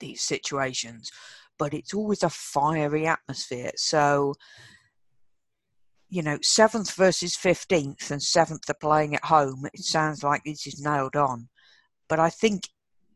[0.00, 1.10] these situations.
[1.56, 3.70] But it's always a fiery atmosphere.
[3.76, 4.34] So,
[6.14, 9.66] you know, seventh versus fifteenth, and seventh are playing at home.
[9.74, 11.48] It sounds like this is nailed on,
[12.08, 12.68] but I think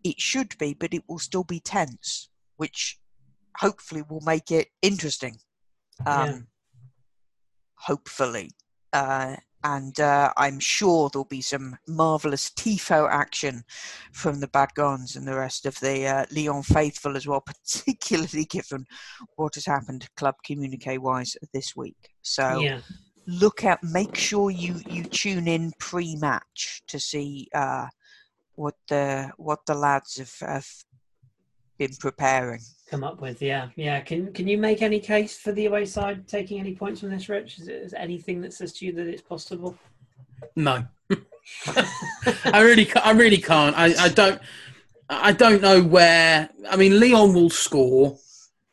[0.02, 2.98] it should be, but it will still be tense, which
[3.56, 5.36] hopefully will make it interesting.
[6.06, 6.38] Um, yeah.
[7.76, 8.50] Hopefully.
[8.92, 13.64] Uh, and uh, I'm sure there'll be some marvelous tifo action
[14.12, 18.44] from the Bad Gones and the rest of the uh, Lyon faithful as well, particularly
[18.44, 18.86] given
[19.36, 22.10] what has happened club communique wise this week.
[22.22, 22.80] So yeah.
[23.26, 27.88] look out, make sure you you tune in pre-match to see uh,
[28.54, 30.68] what the what the lads have, have
[31.78, 33.40] been preparing come up with.
[33.42, 34.00] Yeah, yeah.
[34.00, 37.28] Can can you make any case for the away side taking any points from this,
[37.28, 37.58] Rich?
[37.58, 39.76] Is, it, is anything that says to you that it's possible?
[40.56, 40.84] No,
[42.44, 43.76] I really, I really can't.
[43.76, 44.40] I, I don't,
[45.08, 46.48] I don't know where.
[46.68, 48.18] I mean, Lyon will score.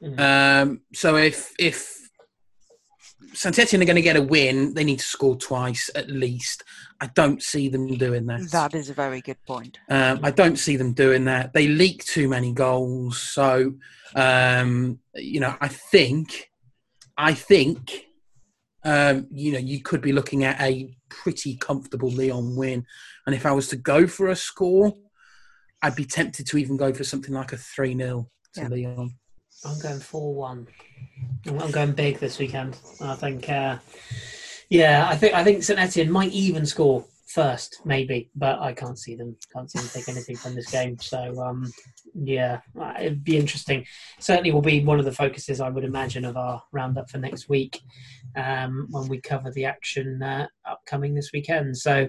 [0.01, 0.19] Mm-hmm.
[0.19, 1.97] Um, so if if
[3.33, 6.63] Saint Etienne are going to get a win, they need to score twice at least.
[7.01, 8.49] I don't see them doing that.
[8.51, 9.79] That is a very good point.
[9.89, 11.53] Um, I don't see them doing that.
[11.53, 13.19] They leak too many goals.
[13.19, 13.75] So,
[14.15, 16.51] um, you know, I think,
[17.17, 18.05] I think,
[18.83, 22.85] um, you know, you could be looking at a pretty comfortable Lyon win.
[23.25, 24.93] And if I was to go for a score,
[25.81, 28.67] I'd be tempted to even go for something like a 3 0 to yeah.
[28.67, 29.15] Lyon.
[29.65, 30.67] I'm going 4 1.
[31.47, 32.77] I'm going big this weekend.
[33.01, 33.77] I think, uh,
[34.69, 37.05] yeah, I think I think St Etienne might even score
[37.35, 39.35] first, maybe, but I can't see them.
[39.51, 40.97] Can't see them take anything from this game.
[40.99, 41.71] So, um,
[42.13, 42.61] yeah,
[42.99, 43.85] it'd be interesting.
[44.19, 47.49] Certainly, will be one of the focuses I would imagine of our roundup for next
[47.49, 47.81] week
[48.35, 51.77] um, when we cover the action uh, upcoming this weekend.
[51.77, 52.07] So,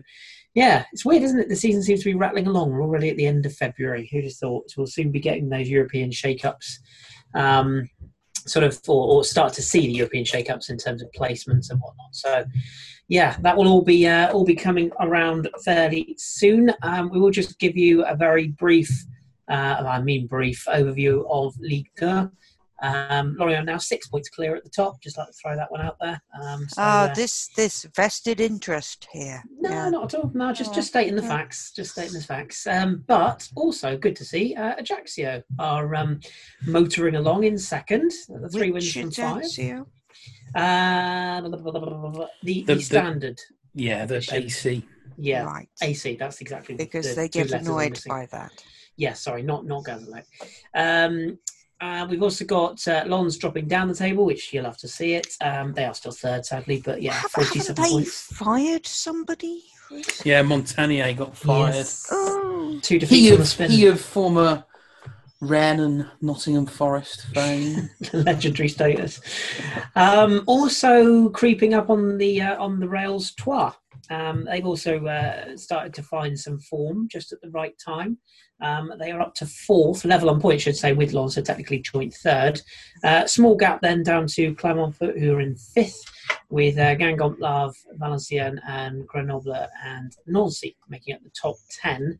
[0.54, 1.48] yeah, it's weird, isn't it?
[1.48, 2.70] The season seems to be rattling along.
[2.70, 4.08] We're already at the end of February.
[4.10, 4.72] Who'd have thought?
[4.76, 6.78] we'll soon be getting those European shake-ups.
[7.34, 7.90] Um,
[8.46, 11.80] sort of or, or, start to see the European shake-ups in terms of placements and
[11.80, 12.14] whatnot.
[12.14, 12.44] So,
[13.08, 16.72] yeah, that will all be uh, all be coming around fairly soon.
[16.82, 18.90] Um, we will just give you a very brief,
[19.48, 22.30] uh, I mean brief overview of Ligue 2.
[22.82, 25.00] Um, Lorient now six points clear at the top.
[25.00, 26.20] Just like to throw that one out there.
[26.40, 29.42] Um, so, uh, this this vested interest here.
[29.60, 29.88] No, yeah.
[29.88, 30.30] not at all.
[30.34, 31.28] No, just just stating the yeah.
[31.28, 31.72] facts.
[31.72, 32.66] Just stating the facts.
[32.66, 36.20] Um, but also good to see uh, Ajaccio are um,
[36.66, 38.12] motoring along in second.
[38.28, 39.84] The three Which wins from five.
[40.54, 41.50] Uh, the,
[42.42, 43.38] the, the, standard.
[43.74, 44.86] Yeah, the AC.
[45.18, 45.68] Yeah, right.
[45.82, 46.16] AC.
[46.16, 48.52] That's exactly because the they get annoyed by that.
[48.96, 50.24] Yeah, sorry, not not Gazélec.
[50.74, 51.38] Um,
[51.80, 55.14] uh, we've also got uh, Lens dropping down the table, which you'll have to see
[55.14, 55.36] it.
[55.40, 58.22] Um, they are still third, sadly, but yeah, have, 47 haven't points.
[58.32, 59.62] fired somebody?
[60.24, 61.74] Yeah, Montanier got fired.
[61.74, 62.06] Yes.
[62.10, 62.78] Oh.
[62.82, 63.70] Two defeats he of, spin.
[63.70, 64.64] He of former
[65.40, 67.90] Rennes and Nottingham Forest fame.
[68.12, 69.20] Legendary status.
[69.94, 73.74] Um, also creeping up on the uh, on the rails, Troyes.
[74.08, 78.18] Um, they've also uh, started to find some form just at the right time.
[78.60, 81.80] Um, they are up to fourth, level on points, should say, with Lens, so technically
[81.80, 82.60] joint third.
[83.04, 86.02] Uh, small gap then down to Clermont Foot, who are in fifth,
[86.48, 92.18] with uh, Le Havre, Valenciennes, and Grenoble and Nancy making up the top 10.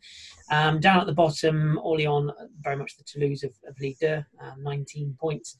[0.50, 4.62] Um, down at the bottom, Orléans, very much the Toulouse of, of Ligue 2, um,
[4.62, 5.56] 19 points.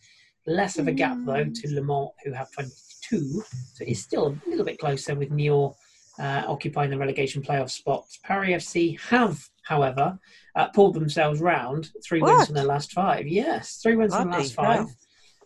[0.46, 3.42] Less of a gap, though, to Le Mans, who have 22.
[3.74, 5.74] So it's still a little bit closer with Niort
[6.18, 8.18] uh, occupying the relegation playoff spots.
[8.22, 10.18] Paris FC have, however,
[10.54, 11.90] uh, pulled themselves round.
[12.04, 12.46] Three wins What?
[12.46, 13.26] from their last five.
[13.26, 14.86] Yes, three wins from the last five.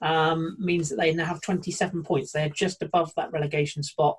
[0.03, 2.33] Um, means that they now have 27 points.
[2.33, 4.19] They're just above that relegation spot.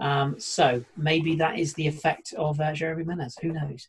[0.00, 3.34] Um, so maybe that is the effect of uh, Jeremy Menez.
[3.42, 3.86] Who knows?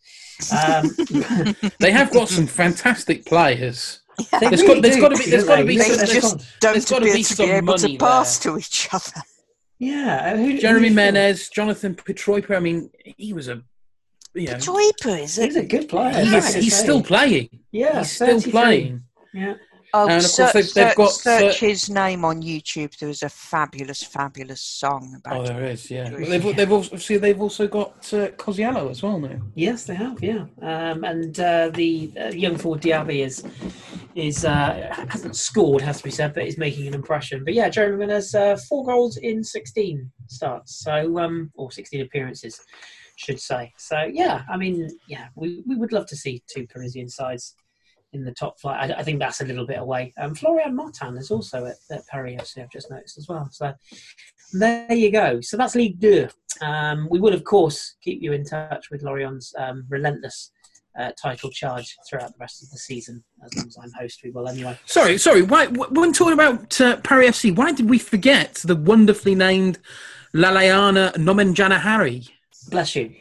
[0.51, 4.01] Um, They have got some fantastic players.
[4.17, 6.07] they There's really got- there's do, gotta be- there's don't gotta be some- at their
[6.07, 8.51] They just don't There's gotta appear be to be some able to pass there.
[8.53, 9.21] to each other.
[9.79, 12.55] Yeah, who, Jeremy who- Menez, Jonathan Pitroipa.
[12.55, 13.63] I mean, he was a,
[14.33, 16.23] you know, Joyper, is He's a good player.
[16.23, 17.49] he I is, he's still playing.
[17.71, 19.01] yeah, he's still playing.
[19.33, 19.55] Yeah,
[19.93, 22.97] Oh, And of course search, they've- they've search- got- search ser- his name on YouTube.
[22.97, 25.91] There is a fabulous, fabulous song about Oh, there is.
[25.91, 26.29] Yeah, Yeah.
[26.29, 29.41] they've they've also see they've also got uh, Cosiello as well now.
[29.53, 30.23] yes, they have.
[30.23, 33.43] Yeah, um, and uh, the uh, young forward Diaby is
[34.15, 37.43] is uh, hasn't scored, has to be said, but is making an impression.
[37.43, 42.59] But yeah, Jeremy Menez, uh, four goals in 16 starts, so um, or 16 appearances,
[43.23, 43.73] should say.
[43.77, 47.55] So yeah, I mean, yeah, we, we would love to see two Parisian sides
[48.13, 48.91] in the top flight.
[48.91, 50.13] I, I think that's a little bit away.
[50.17, 53.47] Um, Florian Martin is also at, at Paris FC, I've just noticed as well.
[53.51, 53.73] So
[54.53, 55.41] there you go.
[55.41, 56.27] So that's League Two.
[56.61, 60.51] Um, we will, of course, keep you in touch with Lorient's um, relentless
[60.99, 63.23] uh, title charge throughout the rest of the season.
[63.43, 64.77] As long as I'm host, we will anyway.
[64.85, 65.41] Sorry, sorry.
[65.41, 69.79] Why, when talking about uh, Paris FC, why did we forget the wonderfully named
[70.33, 72.29] Lalaina Nomenjanahary?
[72.69, 73.13] Bless you.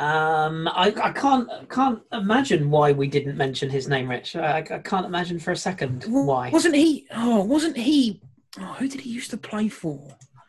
[0.00, 4.34] Um, I, I can't can't imagine why we didn't mention his name, Rich.
[4.36, 6.50] I, I can't imagine for a second why.
[6.50, 7.06] Wasn't he?
[7.14, 8.20] Oh, wasn't he?
[8.60, 10.00] Oh, who did he used to play for?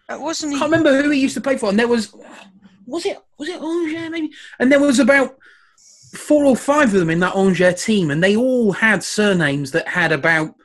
[0.10, 0.58] It wasn't he?
[0.58, 1.70] I can't remember who he used to play for.
[1.70, 2.14] And there was,
[2.88, 4.32] was it was it Angers maybe?
[4.60, 5.38] And there was about
[6.16, 9.88] four or five of them in that Angers team, and they all had surnames that
[9.88, 10.56] had about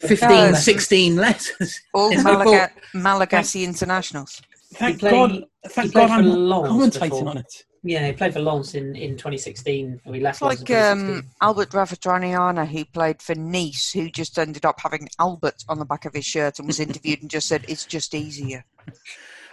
[0.00, 0.52] 15, Oh.
[0.54, 1.80] 16 letters.
[1.92, 4.40] All Malaga- Malagasy internationals.
[4.74, 5.30] Thank played- God!
[5.30, 7.28] he Thank played God for I'm not commentating before.
[7.28, 7.52] on it.
[7.86, 10.00] Yeah, he played for Lens in, in 2016.
[10.06, 14.80] We left It's like um, Albert Ravatraniana, who played for Nice, who just ended up
[14.80, 17.84] having Albert on the back of his shirt and was interviewed and just said, "It's
[17.84, 18.64] just easier."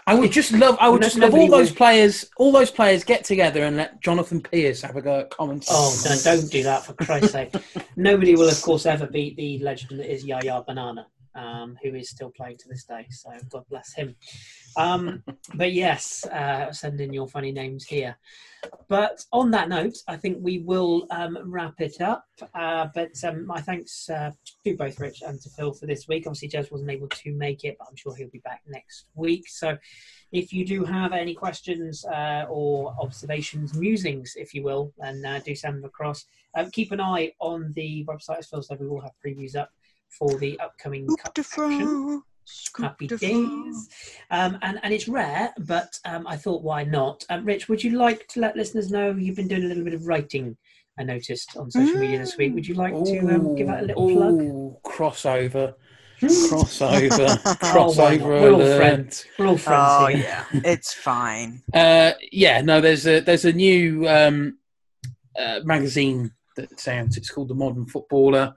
[0.08, 0.78] I would just love.
[0.80, 2.26] I would just love all those would- players.
[2.38, 5.68] All those players get together and let Jonathan Pearce have a go at commentating.
[5.70, 7.54] Oh, no, don't do that for Christ's sake.
[7.98, 11.06] Nobody will, of course, ever beat the legend that is Yaya Banana,
[11.36, 13.06] um, who is still playing to this day.
[13.10, 14.16] So God bless him.
[14.78, 15.24] Um,
[15.56, 18.18] but yes, uh, send in your funny names here.
[18.88, 22.26] But on that note, I think we will um, wrap it up.
[22.54, 24.32] Uh, but um, my thanks uh,
[24.66, 26.28] to both Rich and to Phil for this week.
[26.28, 29.48] Obviously, Jez wasn't able to make it, but I'm sure he'll be back next week.
[29.48, 29.78] So
[30.32, 35.40] if you do have any questions uh, or observations, musings, if you will, then uh,
[35.44, 36.26] do send them across.
[36.56, 38.80] Um, keep an eye on the website as Phil said.
[38.80, 39.72] We will have previews up
[40.18, 41.48] for the upcoming Coupe cup de action.
[41.48, 42.28] France.
[42.78, 43.90] Happy de days.
[44.30, 47.24] Um, and, and it's rare, but um, I thought, why not?
[47.30, 49.94] Um, Rich, would you like to let listeners know you've been doing a little bit
[49.94, 50.58] of writing?
[51.00, 52.54] I noticed on social media this week.
[52.54, 54.34] Would you like to um, give out a little Ooh, plug?
[54.34, 55.76] ooh, Crossover,
[56.22, 59.26] crossover, Oh, crossover We're all friends.
[59.40, 60.18] We're all friends Oh here.
[60.18, 61.62] yeah, it's fine.
[61.74, 64.58] Uh, yeah, no, there's a there's a new um,
[65.40, 67.16] uh, magazine that's out.
[67.16, 68.54] It's called The Modern Footballer.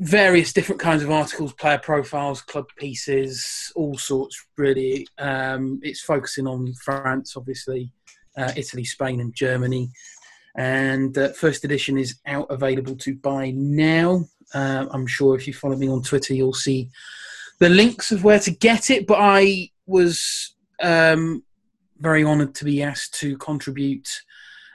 [0.00, 4.46] Various different kinds of articles, player profiles, club pieces, all sorts.
[4.56, 7.92] Really, um, it's focusing on France, obviously,
[8.34, 9.90] uh, Italy, Spain, and Germany.
[10.56, 14.24] And uh, first edition is out, available to buy now.
[14.54, 16.88] Uh, I'm sure if you follow me on Twitter, you'll see
[17.58, 19.06] the links of where to get it.
[19.06, 21.44] But I was um,
[21.98, 24.08] very honoured to be asked to contribute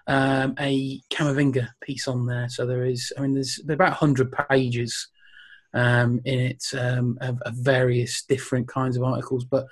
[0.05, 2.47] um, a Camavinga piece on there.
[2.47, 5.07] So there is, I mean, there's, there's about 100 pages
[5.75, 9.67] um, in it um, of, of various different kinds of articles, but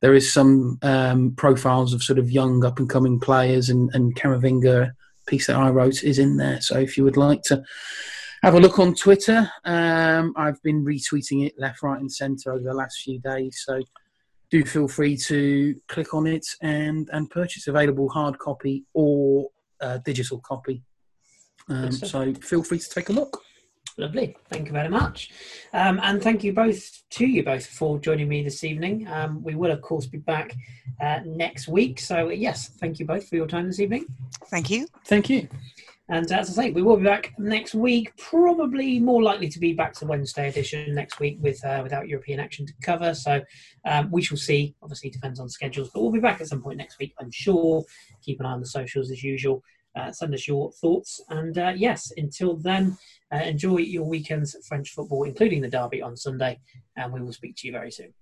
[0.00, 4.14] there is some um, profiles of sort of young up and coming players, and, and
[4.14, 4.92] Camavinga
[5.26, 6.60] piece that I wrote is in there.
[6.60, 7.62] So if you would like to
[8.42, 12.62] have a look on Twitter, um, I've been retweeting it left, right, and centre over
[12.62, 13.62] the last few days.
[13.66, 13.82] So
[14.50, 19.48] do feel free to click on it and and purchase available hard copy or
[19.80, 20.82] uh, digital copy.
[21.68, 23.42] Um, so feel free to take a look.
[23.98, 24.36] Lovely.
[24.48, 25.30] Thank you very much.
[25.72, 29.08] Um, and thank you both to you both for joining me this evening.
[29.08, 30.54] Um, we will, of course, be back
[31.00, 31.98] uh, next week.
[31.98, 34.06] So, yes, thank you both for your time this evening.
[34.46, 34.86] Thank you.
[35.04, 35.48] Thank you.
[36.08, 38.16] And as I say, we will be back next week.
[38.16, 42.38] Probably more likely to be back to Wednesday edition next week with uh, without European
[42.38, 43.12] action to cover.
[43.14, 43.42] So
[43.84, 44.76] um, we shall see.
[44.80, 47.14] Obviously, depends on schedules, but we'll be back at some point next week.
[47.20, 47.84] I'm sure.
[48.22, 49.62] Keep an eye on the socials as usual.
[49.98, 51.20] Uh, send us your thoughts.
[51.28, 52.96] And uh, yes, until then,
[53.34, 56.60] uh, enjoy your weekend's French football, including the derby on Sunday.
[56.96, 58.14] And we will speak to you very soon.